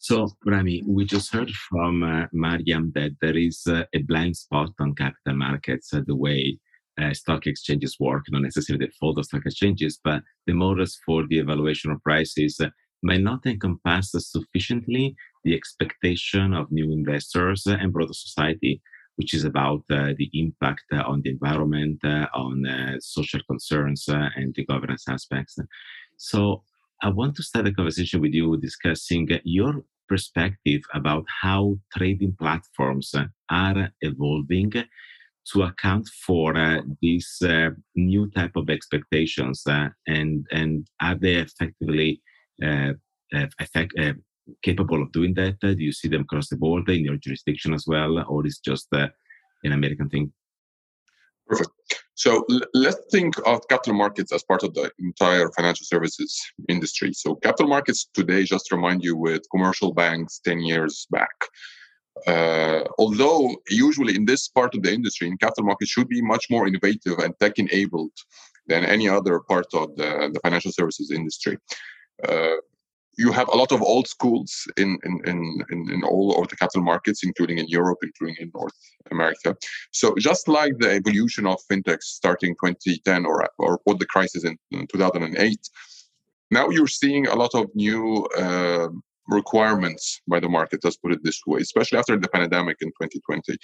So, 0.00 0.28
Rami, 0.46 0.84
we 0.86 1.04
just 1.04 1.32
heard 1.32 1.50
from 1.50 2.04
uh, 2.04 2.26
Mariam 2.32 2.92
that 2.94 3.16
there 3.20 3.36
is 3.36 3.66
uh, 3.66 3.82
a 3.92 4.02
blind 4.02 4.36
spot 4.36 4.70
on 4.78 4.94
capital 4.94 5.36
markets, 5.36 5.92
uh, 5.92 6.02
the 6.06 6.14
way 6.14 6.56
uh, 7.00 7.12
stock 7.12 7.48
exchanges 7.48 7.96
work, 7.98 8.24
not 8.30 8.42
necessarily 8.42 8.86
the 8.86 8.92
fault 8.92 9.18
of 9.18 9.24
stock 9.24 9.42
exchanges, 9.44 9.98
but 10.02 10.22
the 10.46 10.52
models 10.52 10.98
for 11.04 11.26
the 11.26 11.38
evaluation 11.38 11.90
of 11.90 12.02
prices 12.04 12.60
uh, 12.60 12.68
may 13.02 13.18
not 13.18 13.44
encompass 13.44 14.12
sufficiently 14.18 15.16
the 15.42 15.54
expectation 15.54 16.54
of 16.54 16.70
new 16.70 16.92
investors 16.92 17.66
and 17.66 17.92
broader 17.92 18.12
society, 18.12 18.80
which 19.16 19.34
is 19.34 19.44
about 19.44 19.82
uh, 19.90 20.12
the 20.16 20.30
impact 20.32 20.84
on 20.92 21.22
the 21.22 21.30
environment, 21.30 22.00
on 22.04 22.64
social 23.00 23.40
concerns, 23.48 24.08
and 24.08 24.54
the 24.54 24.64
governance 24.64 25.04
aspects. 25.08 25.58
So, 26.16 26.64
I 27.00 27.10
want 27.10 27.36
to 27.36 27.42
start 27.42 27.68
a 27.68 27.72
conversation 27.72 28.20
with 28.20 28.32
you 28.32 28.56
discussing 28.56 29.28
your 29.44 29.82
perspective 30.08 30.80
about 30.94 31.24
how 31.42 31.76
trading 31.96 32.34
platforms 32.38 33.14
are 33.50 33.90
evolving 34.00 34.72
to 35.52 35.62
account 35.62 36.08
for 36.26 36.56
uh, 36.56 36.80
these 37.00 37.36
uh, 37.42 37.70
new 37.94 38.28
type 38.30 38.56
of 38.56 38.68
expectations 38.68 39.62
uh, 39.66 39.88
and 40.06 40.46
and 40.50 40.86
are 41.00 41.14
they 41.14 41.36
effectively 41.36 42.20
uh, 42.62 42.92
uh, 43.34 43.46
effect, 43.60 43.92
uh, 43.98 44.14
capable 44.62 45.00
of 45.00 45.12
doing 45.12 45.34
that? 45.34 45.60
Do 45.60 45.76
you 45.78 45.92
see 45.92 46.08
them 46.08 46.22
across 46.22 46.48
the 46.48 46.56
border 46.56 46.92
in 46.92 47.04
your 47.04 47.16
jurisdiction 47.16 47.74
as 47.74 47.84
well 47.86 48.24
or 48.28 48.46
is 48.46 48.58
just 48.58 48.88
an 48.92 49.72
american 49.72 50.08
thing 50.08 50.32
so 52.18 52.44
let's 52.74 52.98
think 53.12 53.36
of 53.46 53.60
capital 53.68 53.94
markets 53.94 54.32
as 54.32 54.42
part 54.42 54.64
of 54.64 54.74
the 54.74 54.90
entire 54.98 55.48
financial 55.52 55.86
services 55.86 56.36
industry. 56.68 57.12
So 57.14 57.36
capital 57.36 57.68
markets 57.68 58.08
today, 58.12 58.42
just 58.42 58.66
to 58.66 58.74
remind 58.74 59.04
you, 59.04 59.14
with 59.14 59.42
commercial 59.52 59.94
banks 59.94 60.40
10 60.44 60.58
years 60.62 61.06
back. 61.12 61.36
Uh, 62.26 62.82
although 62.98 63.54
usually 63.70 64.16
in 64.16 64.24
this 64.24 64.48
part 64.48 64.74
of 64.74 64.82
the 64.82 64.92
industry, 64.92 65.28
in 65.28 65.38
capital 65.38 65.66
markets 65.66 65.92
should 65.92 66.08
be 66.08 66.20
much 66.20 66.46
more 66.50 66.66
innovative 66.66 67.20
and 67.20 67.38
tech 67.38 67.56
enabled 67.60 68.10
than 68.66 68.84
any 68.84 69.08
other 69.08 69.38
part 69.38 69.66
of 69.72 69.94
the, 69.94 70.28
the 70.32 70.40
financial 70.40 70.72
services 70.72 71.12
industry. 71.12 71.56
Uh, 72.28 72.56
you 73.18 73.32
have 73.32 73.48
a 73.48 73.56
lot 73.56 73.72
of 73.72 73.82
old 73.82 74.06
schools 74.06 74.66
in 74.76 74.98
in, 75.04 75.20
in, 75.26 75.90
in, 75.90 76.04
all 76.04 76.40
of 76.40 76.48
the 76.48 76.56
capital 76.56 76.82
markets, 76.82 77.24
including 77.24 77.58
in 77.58 77.68
Europe, 77.68 77.98
including 78.02 78.36
in 78.38 78.50
North 78.54 78.78
America. 79.10 79.56
So 79.90 80.14
just 80.18 80.46
like 80.48 80.78
the 80.78 80.92
evolution 80.92 81.44
of 81.46 81.58
fintech 81.70 82.00
starting 82.02 82.54
2010 82.64 83.26
or 83.26 83.50
or 83.58 83.80
what 83.84 83.98
the 83.98 84.06
crisis 84.06 84.44
in, 84.44 84.56
2008, 84.70 85.68
now 86.50 86.70
you're 86.70 86.94
seeing 87.02 87.26
a 87.26 87.34
lot 87.34 87.54
of 87.54 87.66
new 87.74 88.24
uh, 88.38 88.88
requirements 89.30 90.22
by 90.26 90.40
the 90.40 90.48
market 90.48 90.80
let's 90.82 90.96
put 90.96 91.12
it 91.12 91.22
this 91.22 91.40
way 91.46 91.60
especially 91.60 91.98
after 91.98 92.16
the 92.16 92.28
pandemic 92.28 92.78
in 92.80 92.88
2020 92.88 93.58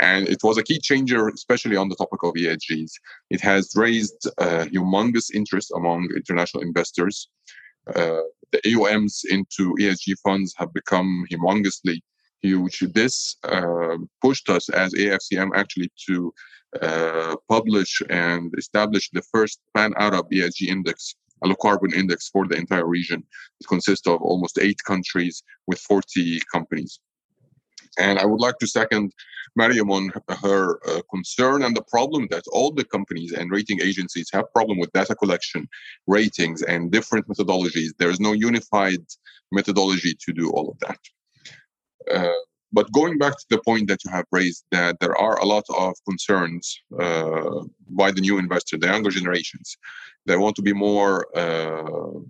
and 0.00 0.26
it 0.28 0.38
was 0.42 0.56
a 0.56 0.62
key 0.62 0.80
changer 0.80 1.28
especially 1.28 1.76
on 1.76 1.90
the 1.90 1.94
topic 1.96 2.22
of 2.22 2.32
esgs 2.32 2.92
it 3.28 3.38
has 3.38 3.64
raised 3.76 4.20
uh, 4.38 4.64
humongous 4.72 5.28
interest 5.34 5.70
among 5.76 6.08
international 6.16 6.62
investors 6.62 7.28
the 7.94 8.60
AUMs 8.66 9.24
into 9.30 9.74
ESG 9.80 10.14
funds 10.24 10.54
have 10.56 10.72
become 10.72 11.24
humongously 11.30 12.00
huge. 12.42 12.80
This 12.94 13.36
uh, 13.44 13.96
pushed 14.22 14.48
us 14.48 14.68
as 14.70 14.94
AFCM 14.94 15.50
actually 15.54 15.90
to 16.06 16.32
uh, 16.80 17.36
publish 17.48 18.02
and 18.10 18.52
establish 18.56 19.10
the 19.12 19.22
first 19.32 19.60
pan 19.74 19.92
Arab 19.96 20.30
ESG 20.30 20.68
index, 20.68 21.14
a 21.44 21.48
low 21.48 21.56
carbon 21.56 21.92
index 21.94 22.28
for 22.28 22.46
the 22.46 22.56
entire 22.56 22.86
region. 22.86 23.22
It 23.60 23.66
consists 23.66 24.06
of 24.06 24.20
almost 24.22 24.58
eight 24.58 24.80
countries 24.86 25.42
with 25.66 25.80
40 25.80 26.40
companies. 26.52 27.00
And 27.98 28.18
I 28.18 28.24
would 28.24 28.40
like 28.40 28.58
to 28.58 28.66
second 28.66 29.12
Mariam 29.56 29.90
on 29.90 30.12
her 30.42 30.78
uh, 30.88 31.02
concern 31.10 31.62
and 31.62 31.76
the 31.76 31.82
problem 31.82 32.28
that 32.30 32.44
all 32.52 32.70
the 32.70 32.84
companies 32.84 33.32
and 33.32 33.50
rating 33.50 33.80
agencies 33.80 34.28
have 34.32 34.52
problem 34.52 34.78
with 34.78 34.92
data 34.92 35.14
collection, 35.14 35.68
ratings, 36.06 36.62
and 36.62 36.90
different 36.90 37.26
methodologies. 37.28 37.90
There 37.98 38.10
is 38.10 38.20
no 38.20 38.32
unified 38.32 39.04
methodology 39.50 40.14
to 40.24 40.32
do 40.32 40.50
all 40.50 40.70
of 40.70 40.78
that. 40.80 40.98
Uh, 42.14 42.40
but 42.72 42.92
going 42.92 43.18
back 43.18 43.36
to 43.36 43.46
the 43.50 43.60
point 43.62 43.88
that 43.88 44.04
you 44.04 44.10
have 44.12 44.26
raised, 44.30 44.64
that 44.70 45.00
there 45.00 45.16
are 45.16 45.38
a 45.40 45.44
lot 45.44 45.64
of 45.76 45.94
concerns 46.08 46.80
uh, 46.98 47.64
by 47.88 48.12
the 48.12 48.20
new 48.20 48.38
investor, 48.38 48.78
the 48.78 48.86
younger 48.86 49.10
generations. 49.10 49.76
They 50.26 50.36
want 50.36 50.54
to 50.56 50.62
be 50.62 50.72
more 50.72 51.26
uh, 51.36 52.20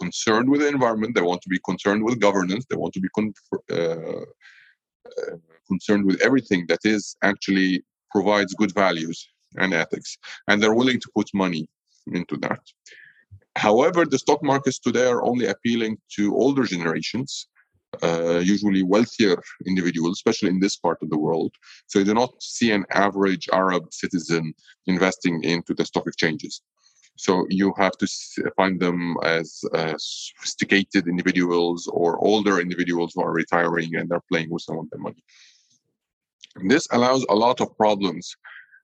concerned 0.00 0.48
with 0.48 0.60
the 0.60 0.68
environment. 0.68 1.14
They 1.14 1.20
want 1.20 1.42
to 1.42 1.48
be 1.50 1.60
concerned 1.64 2.02
with 2.02 2.18
governance. 2.20 2.64
They 2.70 2.76
want 2.76 2.94
to 2.94 3.00
be 3.00 3.08
con- 3.14 3.34
uh, 3.70 4.24
uh, 5.06 5.36
concerned 5.68 6.04
with 6.06 6.20
everything 6.20 6.66
that 6.68 6.80
is 6.84 7.16
actually 7.22 7.82
provides 8.10 8.54
good 8.54 8.74
values 8.74 9.28
and 9.56 9.72
ethics, 9.74 10.16
and 10.48 10.62
they're 10.62 10.74
willing 10.74 11.00
to 11.00 11.10
put 11.14 11.28
money 11.34 11.68
into 12.12 12.36
that. 12.38 12.60
However, 13.56 14.04
the 14.04 14.18
stock 14.18 14.42
markets 14.42 14.78
today 14.78 15.06
are 15.06 15.24
only 15.24 15.46
appealing 15.46 15.98
to 16.16 16.34
older 16.36 16.64
generations, 16.64 17.48
uh, 18.02 18.38
usually 18.38 18.82
wealthier 18.82 19.36
individuals, 19.66 20.12
especially 20.18 20.50
in 20.50 20.60
this 20.60 20.76
part 20.76 20.98
of 21.02 21.10
the 21.10 21.18
world. 21.18 21.52
So 21.88 21.98
you 21.98 22.04
do 22.04 22.14
not 22.14 22.40
see 22.40 22.70
an 22.70 22.84
average 22.90 23.48
Arab 23.52 23.92
citizen 23.92 24.54
investing 24.86 25.42
into 25.42 25.74
the 25.74 25.84
stock 25.84 26.06
exchanges. 26.06 26.62
So 27.26 27.44
you 27.50 27.74
have 27.76 27.98
to 27.98 28.06
find 28.56 28.80
them 28.80 29.14
as 29.22 29.62
uh, 29.74 29.92
sophisticated 29.98 31.06
individuals 31.06 31.86
or 31.92 32.18
older 32.24 32.60
individuals 32.60 33.12
who 33.14 33.20
are 33.20 33.34
retiring 33.42 33.94
and 33.96 34.08
they're 34.08 34.28
playing 34.32 34.48
with 34.48 34.62
some 34.62 34.78
of 34.78 34.88
their 34.88 35.00
money. 35.00 35.22
And 36.56 36.70
this 36.70 36.88
allows 36.92 37.26
a 37.28 37.34
lot 37.34 37.60
of 37.60 37.76
problems. 37.76 38.34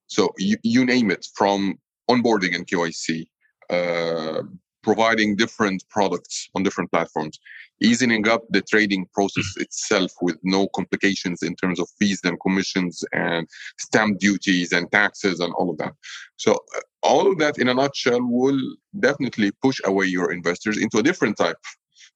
So 0.08 0.34
you, 0.36 0.58
you 0.62 0.84
name 0.84 1.10
it 1.10 1.26
from 1.34 1.78
onboarding 2.10 2.54
and 2.54 2.66
KYC, 2.66 3.26
uh, 3.70 4.42
providing 4.82 5.36
different 5.36 5.82
products 5.88 6.50
on 6.54 6.62
different 6.62 6.90
platforms, 6.92 7.38
easing 7.82 8.26
up 8.28 8.42
the 8.50 8.62
trading 8.62 9.06
process 9.12 9.54
itself 9.56 10.10
with 10.22 10.38
no 10.42 10.68
complications 10.68 11.42
in 11.42 11.54
terms 11.56 11.78
of 11.78 11.88
fees 11.98 12.20
and 12.24 12.40
commissions 12.40 13.04
and 13.12 13.46
stamp 13.78 14.18
duties 14.18 14.72
and 14.72 14.90
taxes 14.90 15.40
and 15.40 15.52
all 15.54 15.70
of 15.70 15.78
that. 15.78 15.92
So 16.36 16.52
uh, 16.54 16.80
all 17.02 17.30
of 17.30 17.38
that 17.38 17.58
in 17.58 17.68
a 17.68 17.74
nutshell 17.74 18.22
will 18.22 18.60
definitely 18.98 19.52
push 19.62 19.80
away 19.84 20.06
your 20.06 20.32
investors 20.32 20.78
into 20.78 20.98
a 20.98 21.02
different 21.02 21.36
type 21.36 21.58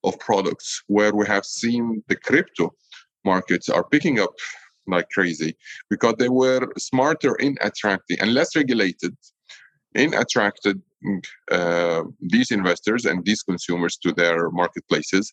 of 0.04 0.18
products 0.18 0.82
where 0.86 1.14
we 1.14 1.26
have 1.26 1.44
seen 1.44 2.02
the 2.08 2.16
crypto 2.16 2.72
markets 3.24 3.68
are 3.68 3.84
picking 3.84 4.18
up 4.18 4.32
like 4.86 5.08
crazy 5.10 5.56
because 5.90 6.14
they 6.18 6.28
were 6.28 6.66
smarter 6.78 7.34
in 7.36 7.56
attracting 7.60 8.18
and 8.20 8.34
less 8.34 8.56
regulated 8.56 9.14
in 9.94 10.14
attracted 10.14 10.80
uh, 11.50 12.02
these 12.20 12.50
investors 12.50 13.04
and 13.04 13.24
these 13.24 13.42
consumers 13.42 13.96
to 13.96 14.12
their 14.12 14.50
marketplaces 14.50 15.32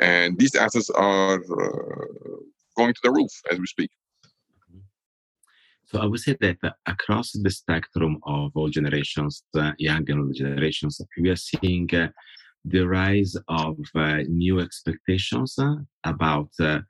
and 0.00 0.38
these 0.38 0.54
assets 0.54 0.90
are 0.90 1.36
uh, 1.36 2.06
going 2.76 2.92
to 2.92 3.00
the 3.02 3.10
roof 3.10 3.30
as 3.50 3.58
we 3.58 3.66
speak 3.66 3.90
so 5.86 6.00
I 6.00 6.06
would 6.06 6.20
say 6.20 6.36
that 6.40 6.58
uh, 6.64 6.70
across 6.86 7.30
the 7.30 7.50
spectrum 7.50 8.18
of 8.24 8.50
all 8.56 8.68
generations, 8.68 9.44
uh, 9.56 9.70
young 9.78 10.04
and 10.10 10.20
old 10.20 10.34
generations, 10.34 11.00
we 11.16 11.30
are 11.30 11.36
seeing 11.36 11.88
uh, 11.94 12.08
the 12.64 12.84
rise 12.84 13.36
of 13.46 13.78
uh, 13.94 14.16
new 14.28 14.58
expectations 14.58 15.54
uh, 15.58 15.76
about 16.02 16.50
uh, 16.58 16.80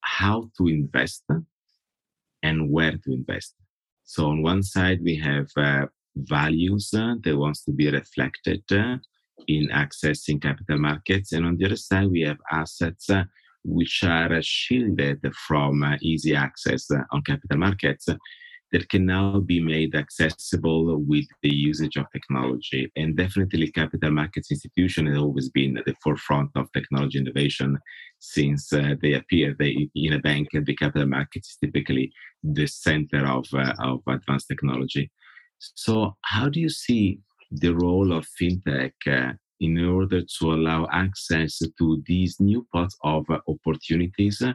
how 0.00 0.50
to 0.58 0.66
invest 0.66 1.22
and 2.42 2.68
where 2.68 2.98
to 3.04 3.12
invest. 3.12 3.54
So 4.02 4.26
on 4.26 4.42
one 4.42 4.64
side, 4.64 4.98
we 5.02 5.16
have 5.18 5.48
values 6.16 6.90
that 6.92 7.36
wants 7.36 7.64
to 7.64 7.72
be 7.72 7.90
reflected 7.90 8.62
in 9.48 9.68
accessing 9.68 10.40
capital 10.40 10.78
markets, 10.78 11.32
and 11.32 11.46
on 11.46 11.56
the 11.56 11.66
other 11.66 11.76
side, 11.76 12.10
we 12.10 12.22
have 12.22 12.38
assets 12.50 13.08
which 13.64 14.02
are 14.04 14.40
shielded 14.42 15.20
from 15.46 15.82
uh, 15.82 15.96
easy 16.02 16.34
access 16.34 16.90
uh, 16.90 16.98
on 17.12 17.22
capital 17.22 17.58
markets 17.58 18.08
that 18.72 18.88
can 18.88 19.04
now 19.04 19.38
be 19.38 19.60
made 19.60 19.94
accessible 19.94 20.96
with 20.96 21.26
the 21.42 21.54
usage 21.54 21.96
of 21.96 22.06
technology. 22.10 22.90
And 22.96 23.16
definitely, 23.16 23.70
capital 23.70 24.10
markets 24.10 24.50
institution 24.50 25.06
has 25.06 25.18
always 25.18 25.50
been 25.50 25.76
at 25.76 25.84
the 25.84 25.94
forefront 26.02 26.50
of 26.56 26.72
technology 26.72 27.18
innovation 27.18 27.78
since 28.18 28.72
uh, 28.72 28.94
they 29.02 29.12
appeared. 29.12 29.56
They, 29.58 29.90
in 29.94 30.14
a 30.14 30.18
bank, 30.18 30.48
the 30.52 30.74
capital 30.74 31.06
markets 31.06 31.50
is 31.50 31.58
typically 31.62 32.12
the 32.42 32.66
center 32.66 33.26
of, 33.26 33.44
uh, 33.52 33.74
of 33.80 34.00
advanced 34.08 34.48
technology. 34.48 35.10
So, 35.74 36.16
how 36.22 36.48
do 36.48 36.60
you 36.60 36.68
see 36.68 37.20
the 37.50 37.74
role 37.74 38.12
of 38.12 38.26
fintech 38.40 38.92
uh, 39.06 39.32
in 39.60 39.78
order 39.78 40.22
to 40.38 40.52
allow 40.52 40.88
access 40.92 41.62
to 41.78 42.02
these 42.06 42.40
new 42.40 42.66
pots 42.72 42.96
of 43.04 43.24
opportunities, 43.46 44.42
uh, 44.42 44.52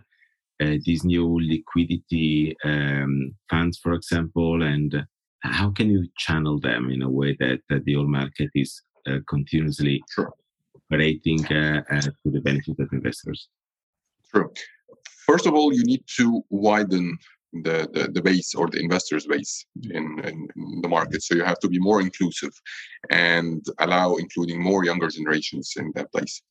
these 0.60 1.04
new 1.04 1.39
liquidity 1.41 2.56
um, 2.63 3.34
funds, 3.50 3.78
for 3.78 3.93
example, 3.93 4.63
and 4.63 5.08
how 5.41 5.72
can 5.72 5.89
you 5.89 6.08
channel 6.17 6.60
them 6.60 6.89
in 6.89 7.02
a 7.02 7.10
way 7.10 7.38
that, 7.39 7.60
that 7.70 7.86
the 7.86 7.93
whole 7.93 8.08
market 8.08 8.50
is 8.54 8.82
uh, 9.08 9.20
continuously 9.30 10.04
sure. 10.13 10.34
operating 10.76 11.46
uh, 11.46 11.82
uh, 11.89 12.02
to 12.02 12.32
the 12.32 12.41
benefit 12.41 12.76
of 12.80 12.89
investors? 12.91 13.48
True. 14.30 14.52
First 15.26 15.46
of 15.46 15.54
all, 15.54 15.74
you 15.74 15.84
need 15.84 16.04
to 16.17 16.43
widen 16.50 17.17
the, 17.53 17.88
the, 17.93 18.10
the 18.12 18.21
base 18.21 18.53
or 18.53 18.69
the 18.69 18.79
investors 18.79 19.25
base 19.25 19.65
in, 19.83 20.19
in, 20.19 20.47
in, 20.55 20.81
the 20.81 20.88
market. 20.88 21.23
So 21.23 21.36
you 21.36 21.43
have 21.43 21.60
to 21.60 21.69
be 21.69 21.79
more 21.79 22.01
inclusive 22.01 22.51
and 23.10 23.65
allow 23.79 24.15
including 24.15 24.62
more 24.62 24.83
younger 24.83 25.07
generations 25.07 25.73
in 25.77 25.91
that 25.95 26.12
place. 26.12 26.41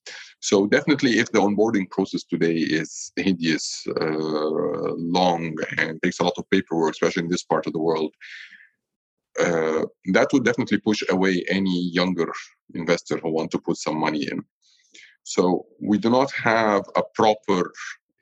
So 0.40 0.66
definitely, 0.66 1.18
if 1.18 1.30
the 1.32 1.40
onboarding 1.40 1.90
process 1.90 2.24
today 2.24 2.56
is 2.56 3.12
hideous, 3.16 3.87
uh, 4.00 4.94
long, 4.96 5.54
and 5.78 6.02
takes 6.02 6.20
a 6.20 6.24
lot 6.24 6.38
of 6.38 6.48
paperwork, 6.50 6.92
especially 6.92 7.24
in 7.24 7.30
this 7.30 7.44
part 7.44 7.66
of 7.66 7.72
the 7.72 7.78
world, 7.78 8.12
uh, 9.38 9.85
that 10.12 10.28
would 10.32 10.44
definitely 10.44 10.78
push 10.78 11.02
away 11.11 11.44
any 11.48 11.90
younger 11.90 12.32
investor 12.74 13.18
who 13.18 13.30
want 13.30 13.50
to 13.50 13.59
put 13.59 13.76
some 13.76 13.98
money 13.98 14.26
in. 14.30 14.42
So 15.24 15.66
we 15.80 15.98
do 15.98 16.09
not 16.09 16.30
have 16.32 16.85
a 16.94 17.02
proper 17.14 17.72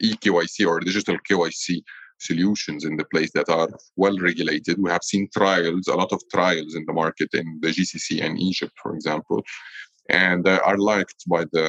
eKYC 0.02 0.66
or 0.66 0.80
digital 0.80 1.16
KYC 1.28 1.82
solutions 2.18 2.84
in 2.84 2.96
the 2.96 3.04
place 3.06 3.30
that 3.32 3.48
are 3.48 3.68
well 3.96 4.16
regulated. 4.18 4.78
We 4.78 4.90
have 4.90 5.02
seen 5.02 5.28
trials, 5.36 5.88
a 5.88 5.96
lot 5.96 6.12
of 6.12 6.22
trials 6.32 6.74
in 6.74 6.84
the 6.86 6.92
market 6.92 7.30
in 7.34 7.58
the 7.60 7.68
GCC 7.68 8.24
and 8.24 8.38
Egypt, 8.38 8.72
for 8.82 8.94
example, 8.94 9.42
and 10.08 10.46
uh, 10.46 10.60
are 10.64 10.78
liked 10.78 11.24
by 11.28 11.44
the 11.52 11.66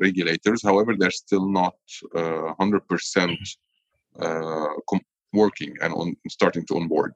regulators. 0.00 0.62
However, 0.62 0.94
they're 0.96 1.10
still 1.10 1.48
not 1.48 1.74
uh, 2.14 2.54
100% 2.60 3.38
uh, 4.20 4.66
com- 4.88 5.00
working 5.32 5.74
and 5.82 5.92
on 5.94 6.16
starting 6.28 6.64
to 6.66 6.76
onboard. 6.76 7.14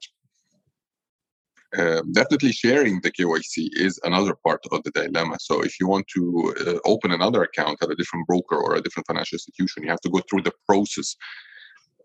Uh, 1.77 2.01
definitely 2.13 2.51
sharing 2.51 2.99
the 3.01 3.11
KYC 3.11 3.69
is 3.73 3.99
another 4.03 4.35
part 4.43 4.59
of 4.71 4.81
the 4.83 4.89
dilemma. 4.89 5.37
So, 5.39 5.61
if 5.61 5.79
you 5.79 5.87
want 5.87 6.07
to 6.15 6.55
uh, 6.65 6.89
open 6.89 7.11
another 7.11 7.43
account 7.43 7.77
at 7.83 7.91
a 7.91 7.95
different 7.95 8.25
broker 8.25 8.55
or 8.55 8.75
a 8.75 8.81
different 8.81 9.05
financial 9.05 9.35
institution, 9.35 9.83
you 9.83 9.89
have 9.89 10.01
to 10.01 10.09
go 10.09 10.19
through 10.27 10.41
the 10.41 10.53
process 10.67 11.15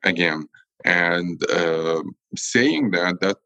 again. 0.05 0.47
And 0.85 1.43
uh, 1.51 2.03
saying 2.37 2.91
that, 2.93 3.21
that 3.21 3.37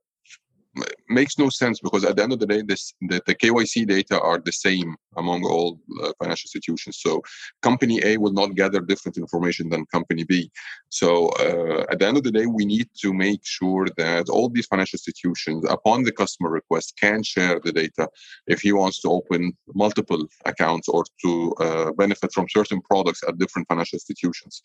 makes 1.09 1.38
no 1.38 1.49
sense 1.49 1.81
because 1.81 2.05
at 2.05 2.16
the 2.16 2.23
end 2.23 2.33
of 2.33 2.38
the 2.38 2.47
day, 2.47 2.62
this 2.62 2.92
the, 3.01 3.21
the 3.27 3.35
KYC 3.35 3.87
data 3.87 4.21
are 4.21 4.38
the 4.38 4.53
same 4.53 4.97
among 5.16 5.44
all 5.44 5.81
uh, 6.03 6.12
financial 6.21 6.47
institutions. 6.47 6.99
So 7.01 7.23
company 7.62 8.01
A 8.05 8.16
will 8.16 8.33
not 8.33 8.55
gather 8.55 8.81
different 8.81 9.16
information 9.16 9.68
than 9.68 9.87
company 9.87 10.25
B. 10.25 10.51
So 10.88 11.29
uh, 11.40 11.85
at 11.90 11.99
the 11.99 12.07
end 12.07 12.16
of 12.16 12.23
the 12.23 12.31
day, 12.31 12.47
we 12.47 12.64
need 12.64 12.88
to 13.03 13.12
make 13.12 13.40
sure 13.44 13.87
that 13.97 14.29
all 14.29 14.49
these 14.49 14.66
financial 14.66 14.97
institutions, 14.97 15.64
upon 15.68 16.03
the 16.05 16.12
customer 16.12 16.51
request, 16.51 16.94
can 17.01 17.23
share 17.23 17.61
the 17.62 17.73
data 17.73 18.09
if 18.47 18.61
he 18.61 18.73
wants 18.73 19.01
to 19.03 19.09
open 19.09 19.57
multiple 19.75 20.25
accounts 20.44 20.88
or 20.88 21.05
to 21.23 21.53
uh, 21.61 21.92
benefit 21.92 22.33
from 22.33 22.47
certain 22.49 22.81
products 22.83 23.23
at 23.27 23.38
different 23.38 23.66
financial 23.68 23.97
institutions. 23.97 24.62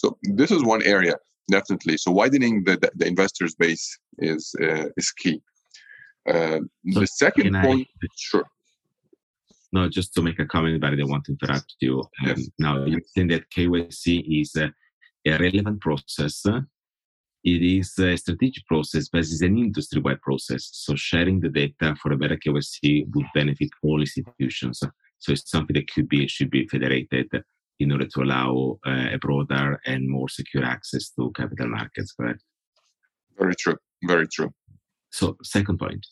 So 0.00 0.16
this 0.22 0.50
is 0.50 0.64
one 0.64 0.82
area 0.82 1.16
definitely. 1.50 1.96
So 1.98 2.10
widening 2.10 2.64
the, 2.64 2.76
the, 2.76 2.90
the 2.94 3.06
investors 3.06 3.54
base 3.54 3.98
is 4.18 4.54
uh, 4.62 4.86
is 4.96 5.10
key. 5.12 5.42
Uh, 6.28 6.60
so 6.92 7.00
the 7.00 7.06
second 7.06 7.52
point, 7.62 7.86
I, 8.02 8.06
sure. 8.16 8.46
No, 9.72 9.88
just 9.88 10.14
to 10.14 10.22
make 10.22 10.38
a 10.38 10.46
comment, 10.46 10.80
but 10.80 10.92
I 10.92 10.96
don't 10.96 11.10
want 11.10 11.24
to 11.26 11.32
interrupt 11.32 11.74
you. 11.80 12.00
Um, 12.00 12.28
yes. 12.28 12.48
Now, 12.58 12.84
you 12.84 13.00
think 13.14 13.30
that 13.30 13.50
KYC 13.56 14.40
is 14.40 14.56
a, 14.56 14.72
a 15.26 15.38
relevant 15.38 15.80
process. 15.80 16.44
It 17.42 17.62
is 17.78 17.96
a 17.98 18.16
strategic 18.16 18.66
process, 18.66 19.08
but 19.08 19.20
it's 19.20 19.42
an 19.42 19.56
industry-wide 19.56 20.20
process. 20.22 20.68
So 20.72 20.96
sharing 20.96 21.40
the 21.40 21.48
data 21.48 21.94
for 22.02 22.12
a 22.12 22.16
better 22.16 22.36
KYC 22.36 23.06
would 23.14 23.26
benefit 23.32 23.70
all 23.82 24.00
institutions. 24.00 24.82
So 25.20 25.32
it's 25.32 25.50
something 25.50 25.74
that 25.74 25.90
could 25.92 26.08
be 26.08 26.26
should 26.26 26.50
be 26.50 26.66
federated 26.66 27.28
in 27.80 27.90
order 27.92 28.06
to 28.06 28.22
allow 28.22 28.78
uh, 28.86 29.08
a 29.12 29.18
broader 29.18 29.80
and 29.86 30.08
more 30.08 30.28
secure 30.28 30.64
access 30.64 31.10
to 31.10 31.32
capital 31.34 31.68
markets, 31.68 32.12
correct? 32.12 32.42
Very 33.38 33.56
true. 33.56 33.76
Very 34.04 34.28
true. 34.28 34.50
So, 35.10 35.36
second 35.42 35.78
point. 35.78 36.06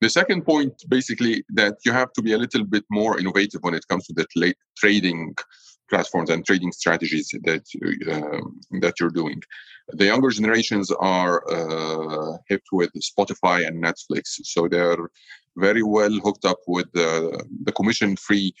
The 0.00 0.08
second 0.08 0.44
point, 0.44 0.74
basically, 0.88 1.44
that 1.54 1.74
you 1.84 1.92
have 1.92 2.12
to 2.12 2.22
be 2.22 2.32
a 2.34 2.38
little 2.38 2.64
bit 2.64 2.84
more 2.90 3.18
innovative 3.18 3.62
when 3.62 3.74
it 3.74 3.88
comes 3.88 4.06
to 4.06 4.12
the 4.12 4.26
late 4.36 4.56
trading 4.76 5.34
platforms 5.90 6.30
and 6.30 6.44
trading 6.44 6.72
strategies 6.72 7.28
that 7.44 7.64
uh, 8.12 8.78
that 8.80 8.94
you're 9.00 9.10
doing. 9.10 9.40
The 9.88 10.06
younger 10.06 10.30
generations 10.30 10.90
are 10.90 11.36
uh, 11.50 12.38
hip 12.48 12.62
with 12.72 12.90
Spotify 13.10 13.66
and 13.66 13.82
Netflix, 13.82 14.22
so 14.44 14.68
they're 14.68 15.08
very 15.56 15.82
well 15.82 16.14
hooked 16.24 16.44
up 16.44 16.58
with 16.66 16.88
uh, 16.96 17.38
the 17.64 17.72
commission-free 17.74 18.54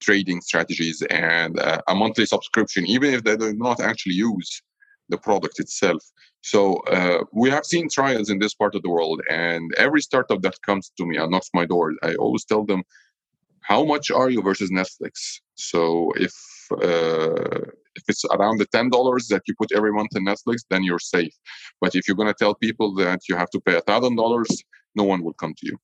trading 0.00 0.40
strategies 0.40 1.02
and 1.10 1.58
uh, 1.58 1.80
a 1.88 1.94
monthly 1.94 2.26
subscription, 2.26 2.86
even 2.86 3.14
if 3.14 3.24
they 3.24 3.36
do 3.36 3.52
not 3.54 3.80
actually 3.80 4.14
use 4.14 4.62
the 5.08 5.18
product 5.18 5.58
itself. 5.58 6.02
So 6.42 6.76
uh, 6.90 7.24
we 7.32 7.50
have 7.50 7.64
seen 7.64 7.88
trials 7.88 8.30
in 8.30 8.38
this 8.38 8.54
part 8.54 8.74
of 8.74 8.82
the 8.82 8.90
world, 8.90 9.20
and 9.28 9.74
every 9.76 10.00
startup 10.00 10.42
that 10.42 10.60
comes 10.62 10.92
to 10.96 11.06
me 11.06 11.16
and 11.16 11.30
knocks 11.30 11.50
my 11.54 11.66
door, 11.66 11.94
I 12.02 12.14
always 12.14 12.44
tell 12.44 12.64
them, 12.64 12.82
"How 13.60 13.84
much 13.84 14.10
are 14.10 14.30
you 14.30 14.42
versus 14.42 14.70
Netflix?" 14.70 15.40
So 15.56 16.12
if 16.16 16.34
uh, 16.72 17.60
if 17.96 18.04
it's 18.08 18.24
around 18.26 18.58
the 18.58 18.66
ten 18.66 18.90
dollars 18.90 19.26
that 19.28 19.42
you 19.46 19.54
put 19.58 19.72
every 19.72 19.92
month 19.92 20.14
in 20.14 20.24
Netflix, 20.24 20.58
then 20.70 20.84
you're 20.84 20.98
safe. 21.16 21.34
But 21.80 21.94
if 21.94 22.06
you're 22.06 22.20
going 22.20 22.32
to 22.32 22.42
tell 22.42 22.54
people 22.54 22.94
that 22.96 23.20
you 23.28 23.34
have 23.36 23.50
to 23.50 23.60
pay 23.60 23.76
a 23.76 23.80
thousand 23.80 24.16
dollars, 24.16 24.48
no 24.94 25.04
one 25.04 25.22
will 25.24 25.34
come 25.34 25.54
to 25.58 25.66
you. 25.66 25.76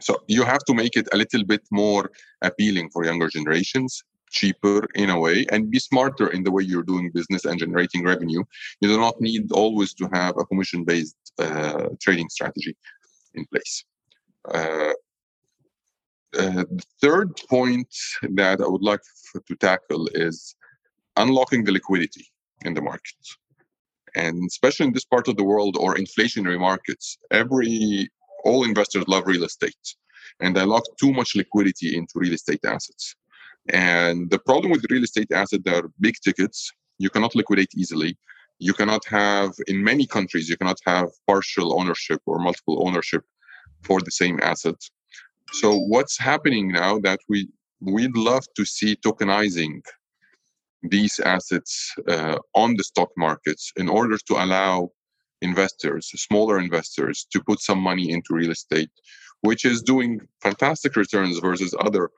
So 0.00 0.22
you 0.26 0.44
have 0.44 0.64
to 0.64 0.74
make 0.74 0.96
it 0.96 1.08
a 1.12 1.16
little 1.16 1.44
bit 1.44 1.62
more 1.70 2.10
appealing 2.42 2.90
for 2.90 3.04
younger 3.04 3.28
generations, 3.28 4.02
cheaper 4.30 4.86
in 4.94 5.10
a 5.10 5.18
way, 5.18 5.46
and 5.50 5.70
be 5.70 5.78
smarter 5.78 6.28
in 6.28 6.42
the 6.44 6.50
way 6.50 6.62
you're 6.62 6.82
doing 6.82 7.10
business 7.12 7.44
and 7.44 7.58
generating 7.58 8.04
revenue. 8.04 8.42
You 8.80 8.88
do 8.88 8.98
not 8.98 9.20
need 9.20 9.50
always 9.52 9.94
to 9.94 10.08
have 10.12 10.36
a 10.38 10.44
commission 10.44 10.84
based 10.84 11.16
uh, 11.38 11.88
trading 12.00 12.28
strategy 12.28 12.76
in 13.34 13.44
place. 13.46 13.84
Uh, 14.52 14.92
uh, 16.38 16.64
the 16.70 16.84
third 17.00 17.36
point 17.48 17.92
that 18.34 18.60
I 18.60 18.66
would 18.66 18.82
like 18.82 19.00
to 19.46 19.56
tackle 19.56 20.08
is 20.14 20.54
unlocking 21.16 21.64
the 21.64 21.72
liquidity 21.72 22.26
in 22.64 22.74
the 22.74 22.82
market. 22.82 23.16
And 24.14 24.44
especially 24.46 24.86
in 24.86 24.92
this 24.92 25.04
part 25.04 25.28
of 25.28 25.36
the 25.36 25.44
world 25.44 25.76
or 25.78 25.94
inflationary 25.94 26.58
markets, 26.58 27.18
every 27.30 28.08
all 28.48 28.64
investors 28.64 29.04
love 29.08 29.24
real 29.26 29.44
estate 29.44 29.86
and 30.40 30.50
they 30.54 30.64
lock 30.74 30.84
too 31.00 31.12
much 31.12 31.30
liquidity 31.34 31.96
into 31.98 32.14
real 32.16 32.34
estate 32.40 32.64
assets. 32.64 33.04
And 33.70 34.30
the 34.30 34.38
problem 34.38 34.70
with 34.72 34.90
real 34.90 35.04
estate 35.08 35.30
assets, 35.32 35.62
they're 35.64 35.88
big 36.00 36.16
tickets. 36.26 36.58
You 36.98 37.10
cannot 37.10 37.34
liquidate 37.34 37.72
easily. 37.76 38.16
You 38.58 38.72
cannot 38.72 39.04
have, 39.06 39.52
in 39.66 39.84
many 39.84 40.06
countries, 40.06 40.48
you 40.48 40.56
cannot 40.56 40.80
have 40.86 41.08
partial 41.26 41.68
ownership 41.78 42.20
or 42.26 42.38
multiple 42.38 42.76
ownership 42.86 43.22
for 43.82 44.00
the 44.00 44.10
same 44.10 44.38
asset. 44.42 44.80
So 45.60 45.68
what's 45.92 46.18
happening 46.18 46.64
now 46.72 46.98
that 47.00 47.20
we 47.28 47.48
we'd 47.80 48.16
love 48.16 48.44
to 48.56 48.64
see 48.64 48.96
tokenizing 48.96 49.80
these 50.82 51.20
assets 51.20 51.94
uh, 52.08 52.36
on 52.54 52.74
the 52.76 52.84
stock 52.84 53.10
markets 53.16 53.72
in 53.76 53.88
order 53.88 54.16
to 54.28 54.34
allow 54.44 54.90
investors, 55.42 56.10
smaller 56.16 56.58
investors, 56.58 57.26
to 57.32 57.42
put 57.42 57.60
some 57.60 57.78
money 57.78 58.10
into 58.10 58.34
real 58.34 58.50
estate, 58.50 58.90
which 59.42 59.64
is 59.64 59.82
doing 59.82 60.20
fantastic 60.42 60.96
returns 60.96 61.38
versus 61.38 61.74
other 61.80 62.10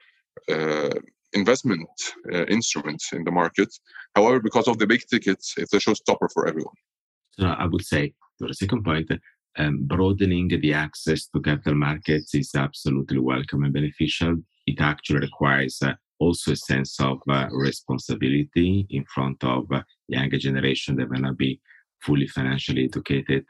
uh, 0.51 0.91
investment 1.33 1.89
uh, 2.33 2.45
instruments 2.47 3.13
in 3.13 3.25
the 3.25 3.31
market. 3.31 3.69
However, 4.17 4.41
because 4.41 4.69
of 4.69 4.79
the 4.79 4.87
big 4.87 5.03
tickets, 5.09 5.55
it's 5.57 5.75
a 5.75 5.79
showstopper 5.79 6.29
for 6.33 6.47
everyone. 6.49 6.75
So 7.33 7.47
I 7.47 7.67
would 7.67 7.85
say, 7.85 8.15
to 8.39 8.47
the 8.47 8.55
second 8.55 8.85
point, 8.85 9.11
um, 9.59 9.87
broadening 9.87 10.49
the 10.49 10.73
access 10.73 11.27
to 11.29 11.41
capital 11.41 11.75
markets 11.75 12.35
is 12.35 12.55
absolutely 12.55 13.19
welcome 13.19 13.65
and 13.65 13.73
beneficial. 13.73 14.37
It 14.67 14.81
actually 14.81 15.21
requires 15.21 15.81
uh, 15.83 15.95
also 16.19 16.53
a 16.53 16.57
sense 16.57 17.01
of 17.01 17.19
uh, 17.29 17.49
responsibility 17.51 18.87
in 18.91 19.05
front 19.05 19.43
of 19.43 19.71
uh, 19.73 19.83
younger 20.09 20.39
generation 20.39 20.97
that 20.97 21.11
may 21.11 21.21
not 21.21 21.37
be 21.37 21.61
fully 22.03 22.27
financially 22.27 22.85
educated. 22.85 23.45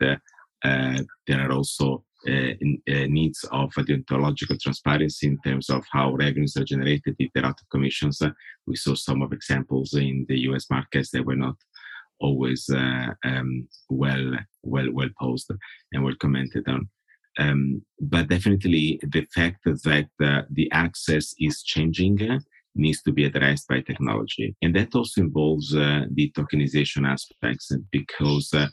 Uh, 0.62 0.98
there 1.26 1.40
are 1.40 1.52
also 1.52 2.04
uh, 2.28 2.52
in, 2.60 2.82
uh, 2.88 3.06
needs 3.08 3.44
of 3.50 3.70
deontological 3.72 4.60
transparency 4.60 5.26
in 5.26 5.38
terms 5.42 5.70
of 5.70 5.82
how 5.90 6.14
revenues 6.14 6.56
are 6.56 6.64
generated 6.64 7.16
if 7.18 7.30
they're 7.34 7.46
out 7.46 7.60
of 7.60 7.68
commissions. 7.70 8.20
we 8.66 8.76
saw 8.76 8.94
some 8.94 9.22
of 9.22 9.32
examples 9.32 9.94
in 9.94 10.26
the 10.28 10.40
US 10.40 10.66
markets 10.70 11.10
that 11.12 11.24
were 11.24 11.36
not 11.36 11.56
always 12.20 12.68
um, 13.24 13.66
well 13.88 14.32
well 14.62 14.92
well 14.92 15.08
posed 15.18 15.50
and 15.92 16.04
well 16.04 16.14
commented 16.20 16.68
on. 16.68 16.88
Um, 17.38 17.82
but 17.98 18.28
definitely 18.28 19.00
the 19.02 19.26
fact 19.34 19.64
that 19.64 20.08
uh, 20.22 20.42
the 20.50 20.70
access 20.72 21.34
is 21.38 21.62
changing 21.62 22.18
needs 22.74 23.02
to 23.02 23.12
be 23.12 23.24
addressed 23.24 23.68
by 23.68 23.80
technology. 23.80 24.54
And 24.62 24.74
that 24.76 24.94
also 24.94 25.20
involves 25.22 25.74
uh, 25.74 26.04
the 26.10 26.30
tokenization 26.36 27.06
aspects 27.06 27.72
because 27.90 28.52
uh, 28.54 28.68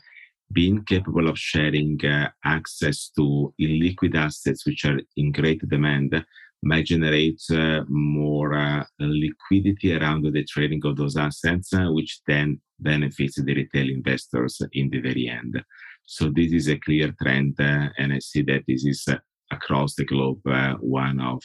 being 0.52 0.84
capable 0.84 1.28
of 1.28 1.38
sharing 1.38 1.98
uh, 2.04 2.28
access 2.44 3.10
to 3.16 3.52
illiquid 3.60 4.14
assets 4.14 4.64
which 4.66 4.84
are 4.84 4.98
in 5.16 5.32
great 5.32 5.60
demand 5.68 6.24
might 6.62 6.86
generate 6.86 7.40
uh, 7.52 7.82
more 7.88 8.54
uh, 8.54 8.84
liquidity 8.98 9.94
around 9.94 10.24
the 10.24 10.44
trading 10.44 10.80
of 10.84 10.96
those 10.96 11.16
assets, 11.16 11.72
uh, 11.72 11.86
which 11.90 12.20
then 12.26 12.60
benefits 12.80 13.36
the 13.36 13.54
retail 13.54 13.88
investors 13.88 14.60
in 14.72 14.90
the 14.90 15.00
very 15.00 15.28
end. 15.28 15.62
So 16.04 16.30
this 16.30 16.52
is 16.52 16.68
a 16.68 16.78
clear 16.78 17.14
trend, 17.20 17.56
uh, 17.60 17.90
and 17.98 18.12
I 18.12 18.18
see 18.18 18.42
that 18.42 18.64
this 18.66 18.84
is 18.84 19.04
uh, 19.08 19.18
across 19.50 19.94
the 19.94 20.04
globe 20.04 20.40
one 20.80 21.20
of 21.20 21.42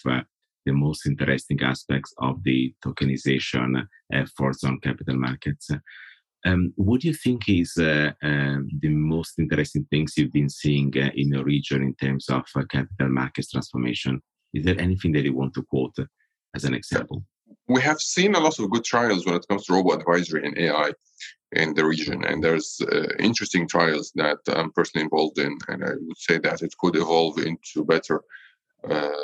the 0.65 0.73
most 0.73 1.06
interesting 1.06 1.62
aspects 1.62 2.13
of 2.19 2.43
the 2.43 2.73
tokenization 2.84 3.86
efforts 4.12 4.63
on 4.63 4.80
capital 4.80 5.15
markets. 5.15 5.69
Um, 6.45 6.73
what 6.76 7.02
do 7.02 7.08
you 7.08 7.13
think 7.13 7.47
is 7.47 7.73
uh, 7.78 8.12
uh, 8.21 8.58
the 8.82 8.89
most 8.89 9.39
interesting 9.39 9.88
things 9.89 10.13
you've 10.17 10.34
been 10.34 10.49
seeing 10.49 10.91
uh, 10.97 11.10
in 11.15 11.30
your 11.30 11.43
region 11.43 11.82
in 11.82 11.95
terms 11.95 12.28
of 12.30 12.43
uh, 12.56 12.63
capital 12.69 13.10
markets 13.10 13.52
transformation? 13.52 14.21
Is 14.54 14.65
there 14.65 14.80
anything 14.80 15.13
that 15.13 15.23
you 15.23 15.34
want 15.34 15.54
to 15.54 15.63
quote 15.63 15.95
as 16.54 16.65
an 16.65 16.73
example? 16.73 17.23
We 17.67 17.82
have 17.82 17.99
seen 17.99 18.36
a 18.36 18.39
lot 18.39 18.60
of 18.60 18.69
good 18.69 18.84
trials 18.84 19.26
when 19.26 19.36
it 19.36 19.47
comes 19.47 19.65
to 19.65 19.73
robo 19.73 19.93
advisory 19.93 20.45
and 20.45 20.58
AI 20.58 20.91
in 21.54 21.73
the 21.76 21.86
region, 21.86 22.26
and 22.26 22.43
there's 22.43 22.82
uh, 22.91 23.08
interesting 23.19 23.67
trials 23.67 24.12
that 24.15 24.39
I'm 24.47 24.71
personally 24.71 25.04
involved 25.04 25.39
in, 25.39 25.58
and 25.69 25.84
I 25.84 25.91
would 25.91 26.17
say 26.17 26.39
that 26.39 26.62
it 26.62 26.73
could 26.78 26.95
evolve 26.95 27.38
into 27.38 27.86
better 27.86 28.21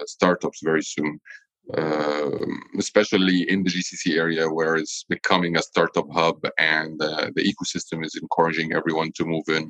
startups 0.05 0.61
very 0.63 0.83
soon. 0.83 1.19
Um, 1.77 2.63
especially 2.79 3.47
in 3.47 3.61
the 3.61 3.69
GCC 3.69 4.17
area 4.17 4.49
where 4.49 4.75
it's 4.75 5.03
becoming 5.03 5.55
a 5.55 5.61
startup 5.61 6.07
hub 6.11 6.39
and 6.57 6.99
uh, 6.99 7.29
the 7.35 7.43
ecosystem 7.43 8.03
is 8.03 8.15
encouraging 8.19 8.73
everyone 8.73 9.11
to 9.11 9.23
move 9.23 9.47
in. 9.49 9.69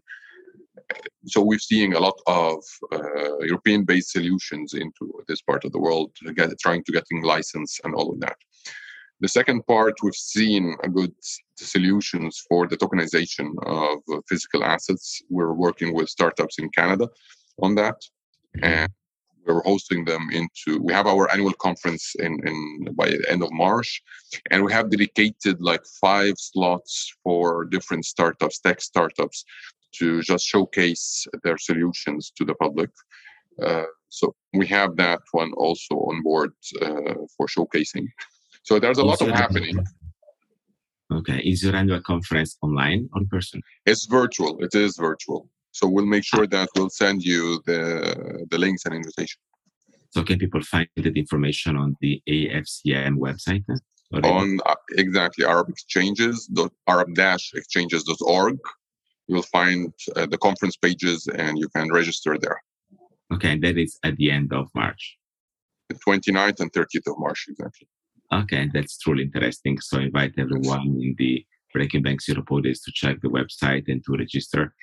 So 1.26 1.42
we're 1.42 1.60
seeing 1.60 1.94
a 1.94 2.00
lot 2.00 2.18
of 2.26 2.64
uh, 2.94 3.40
European-based 3.40 4.12
solutions 4.12 4.76
into 4.76 5.12
this 5.28 5.42
part 5.42 5.66
of 5.66 5.74
the 5.74 5.80
world, 5.80 6.12
to 6.24 6.34
get, 6.34 6.58
trying 6.60 6.86
to 6.86 6.92
getting 6.94 7.22
license 7.22 7.82
and 7.84 7.94
all 7.94 8.14
of 8.14 8.20
that. 8.22 8.38
The 9.20 9.28
second 9.28 9.68
part, 9.68 9.96
we've 10.02 10.16
seen 10.16 10.78
a 10.84 10.88
good 10.88 11.14
solutions 11.58 12.42
for 12.48 12.68
the 12.68 12.78
tokenization 12.78 13.52
of 13.66 14.00
physical 14.30 14.64
assets. 14.64 15.22
We're 15.30 15.54
working 15.54 15.94
with 15.94 16.08
startups 16.08 16.60
in 16.60 16.70
Canada 16.70 17.10
on 17.62 17.76
that, 17.76 17.98
and 18.64 18.90
we're 19.46 19.64
hosting 19.64 20.06
them 20.06 20.30
into 20.32 20.80
we 20.82 20.94
have 20.94 21.08
our 21.08 21.32
annual 21.32 21.54
conference 21.54 22.14
in, 22.20 22.40
in 22.48 22.94
by 22.94 23.10
the 23.10 23.26
end 23.30 23.42
of 23.42 23.52
march 23.52 24.02
and 24.52 24.64
we 24.64 24.72
have 24.72 24.90
dedicated 24.90 25.62
like 25.62 25.84
five 26.02 26.34
slots 26.38 27.12
for 27.24 27.66
different 27.66 28.06
startups 28.06 28.60
tech 28.60 28.80
startups 28.82 29.46
to 29.94 30.22
just 30.22 30.46
showcase 30.46 31.28
their 31.44 31.58
solutions 31.58 32.32
to 32.38 32.46
the 32.46 32.56
public. 32.56 32.90
Uh, 33.62 33.84
so 34.10 34.36
we 34.54 34.66
have 34.68 34.96
that 34.96 35.20
one 35.32 35.52
also 35.54 35.96
on 35.96 36.22
board 36.24 36.52
uh, 36.82 37.14
for 37.36 37.48
showcasing. 37.48 38.08
So 38.64 38.80
there's 38.80 38.98
a 38.98 39.04
lot 39.04 39.22
of 39.22 39.30
happening. 39.30 39.78
Okay 41.12 41.40
is 41.40 41.64
your 41.64 41.76
annual 41.76 42.02
conference 42.02 42.56
online 42.62 43.10
or 43.14 43.22
in 43.22 43.28
person 43.30 43.64
it's 43.88 44.06
virtual 44.06 44.60
it 44.60 44.76
is 44.76 44.96
virtual 44.96 45.50
so 45.80 45.88
we'll 45.88 46.06
make 46.06 46.26
sure 46.26 46.46
that 46.46 46.68
we'll 46.76 46.90
send 47.04 47.24
you 47.24 47.42
the 47.66 48.46
the 48.52 48.58
links 48.58 48.84
and 48.86 48.94
invitation. 48.96 49.40
So 50.14 50.24
can 50.24 50.38
people 50.44 50.62
find 50.74 50.88
the 50.96 51.12
information 51.24 51.78
on 51.84 51.96
the 52.02 52.14
AFCM 52.28 53.14
website? 53.28 53.64
On 54.12 54.60
uh, 54.66 54.76
exactly 55.06 55.46
Arab 55.46 55.68
exchanges 55.70 56.50
arab-exchanges.org. 56.88 58.58
You'll 59.28 59.52
find 59.60 59.94
uh, 60.16 60.26
the 60.34 60.40
conference 60.48 60.76
pages 60.86 61.28
and 61.44 61.54
you 61.62 61.70
can 61.76 61.88
register 62.00 62.34
there. 62.44 62.60
Okay, 63.34 63.52
and 63.54 63.64
that 63.66 63.78
is 63.78 64.00
at 64.08 64.16
the 64.18 64.32
end 64.38 64.50
of 64.52 64.66
March. 64.74 65.04
The 65.90 65.96
29th 66.06 66.60
and 66.62 66.72
30th 66.74 67.08
of 67.12 67.16
March, 67.26 67.46
exactly. 67.48 67.88
Okay, 68.42 68.64
that's 68.74 68.98
truly 68.98 69.24
interesting. 69.28 69.80
So 69.80 70.00
I 70.00 70.04
invite 70.10 70.34
everyone 70.38 70.88
in 71.06 71.16
the 71.22 71.46
Breaking 71.74 72.04
Banks 72.06 72.28
Europe 72.28 72.52
audience 72.52 72.82
to 72.86 72.92
check 72.92 73.16
the 73.22 73.34
website 73.40 73.86
and 73.88 74.04
to 74.06 74.12
register. 74.24 74.74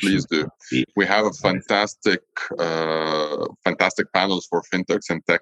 Please 0.00 0.26
do. 0.26 0.46
We 0.96 1.06
have 1.06 1.26
a 1.26 1.32
fantastic, 1.32 2.22
uh, 2.58 3.46
fantastic 3.64 4.12
panels 4.12 4.46
for 4.48 4.62
fintechs 4.72 5.10
and 5.10 5.24
tech 5.26 5.40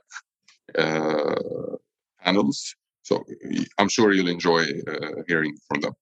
uh, 0.79 1.77
panels. 2.23 2.75
So 3.03 3.23
I'm 3.79 3.89
sure 3.89 4.13
you'll 4.13 4.29
enjoy 4.29 4.63
uh, 4.63 5.23
hearing 5.29 5.57
from 5.69 5.81
them. 5.83 5.93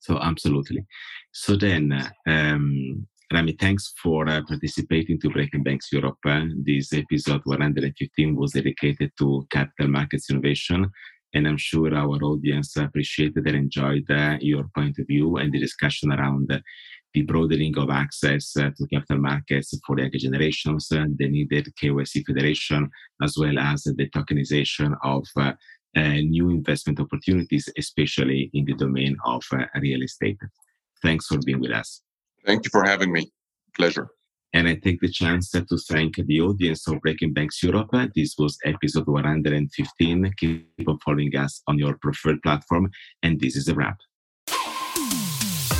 So 0.00 0.18
absolutely. 0.18 0.84
So 1.32 1.56
then, 1.56 1.92
um, 2.26 3.06
Rami, 3.32 3.52
thanks 3.52 3.92
for 4.02 4.28
uh, 4.28 4.40
participating 4.48 5.20
to 5.20 5.30
Breaking 5.30 5.62
Banks 5.62 5.92
Europe. 5.92 6.16
Uh, 6.24 6.44
this 6.64 6.92
episode 6.92 7.42
115 7.44 8.34
was 8.34 8.52
dedicated 8.52 9.12
to 9.18 9.46
capital 9.50 9.88
markets 9.88 10.30
innovation. 10.30 10.90
And 11.34 11.46
I'm 11.46 11.58
sure 11.58 11.94
our 11.94 12.16
audience 12.22 12.76
appreciated 12.76 13.46
and 13.46 13.56
enjoyed 13.56 14.10
uh, 14.10 14.38
your 14.40 14.64
point 14.74 14.98
of 14.98 15.06
view 15.06 15.36
and 15.36 15.52
the 15.52 15.58
discussion 15.58 16.10
around 16.10 16.50
the 17.18 17.32
broadening 17.32 17.76
of 17.78 17.90
access 17.90 18.56
uh, 18.56 18.70
to 18.76 18.86
capital 18.86 19.18
markets 19.18 19.74
for 19.84 19.96
the 19.96 20.02
younger 20.02 20.18
generations, 20.18 20.88
uh, 20.92 21.04
the 21.16 21.28
needed 21.28 21.66
KYC 21.80 22.24
federation, 22.24 22.88
as 23.22 23.36
well 23.36 23.58
as 23.58 23.82
the 23.82 24.08
tokenization 24.10 24.96
of 25.02 25.26
uh, 25.36 25.52
new 25.94 26.50
investment 26.50 27.00
opportunities, 27.00 27.68
especially 27.76 28.50
in 28.54 28.64
the 28.64 28.74
domain 28.74 29.16
of 29.24 29.42
real 29.80 30.02
estate. 30.02 30.38
Thanks 31.02 31.26
for 31.26 31.38
being 31.44 31.60
with 31.60 31.72
us. 31.72 32.02
Thank 32.46 32.64
you 32.64 32.70
for 32.70 32.84
having 32.84 33.12
me. 33.12 33.32
Pleasure. 33.76 34.08
And 34.54 34.66
I 34.68 34.76
take 34.76 35.00
the 35.00 35.10
chance 35.10 35.50
to 35.50 35.64
thank 35.90 36.16
the 36.16 36.40
audience 36.40 36.88
of 36.88 37.00
Breaking 37.00 37.32
Banks 37.34 37.62
Europe. 37.62 37.90
This 38.14 38.34
was 38.38 38.56
episode 38.64 39.06
115. 39.06 40.32
Keep 40.38 40.88
on 40.88 40.98
following 41.04 41.36
us 41.36 41.62
on 41.66 41.78
your 41.78 41.98
preferred 42.00 42.40
platform. 42.42 42.90
And 43.22 43.40
this 43.40 43.56
is 43.56 43.68
a 43.68 43.74
wrap. 43.74 43.98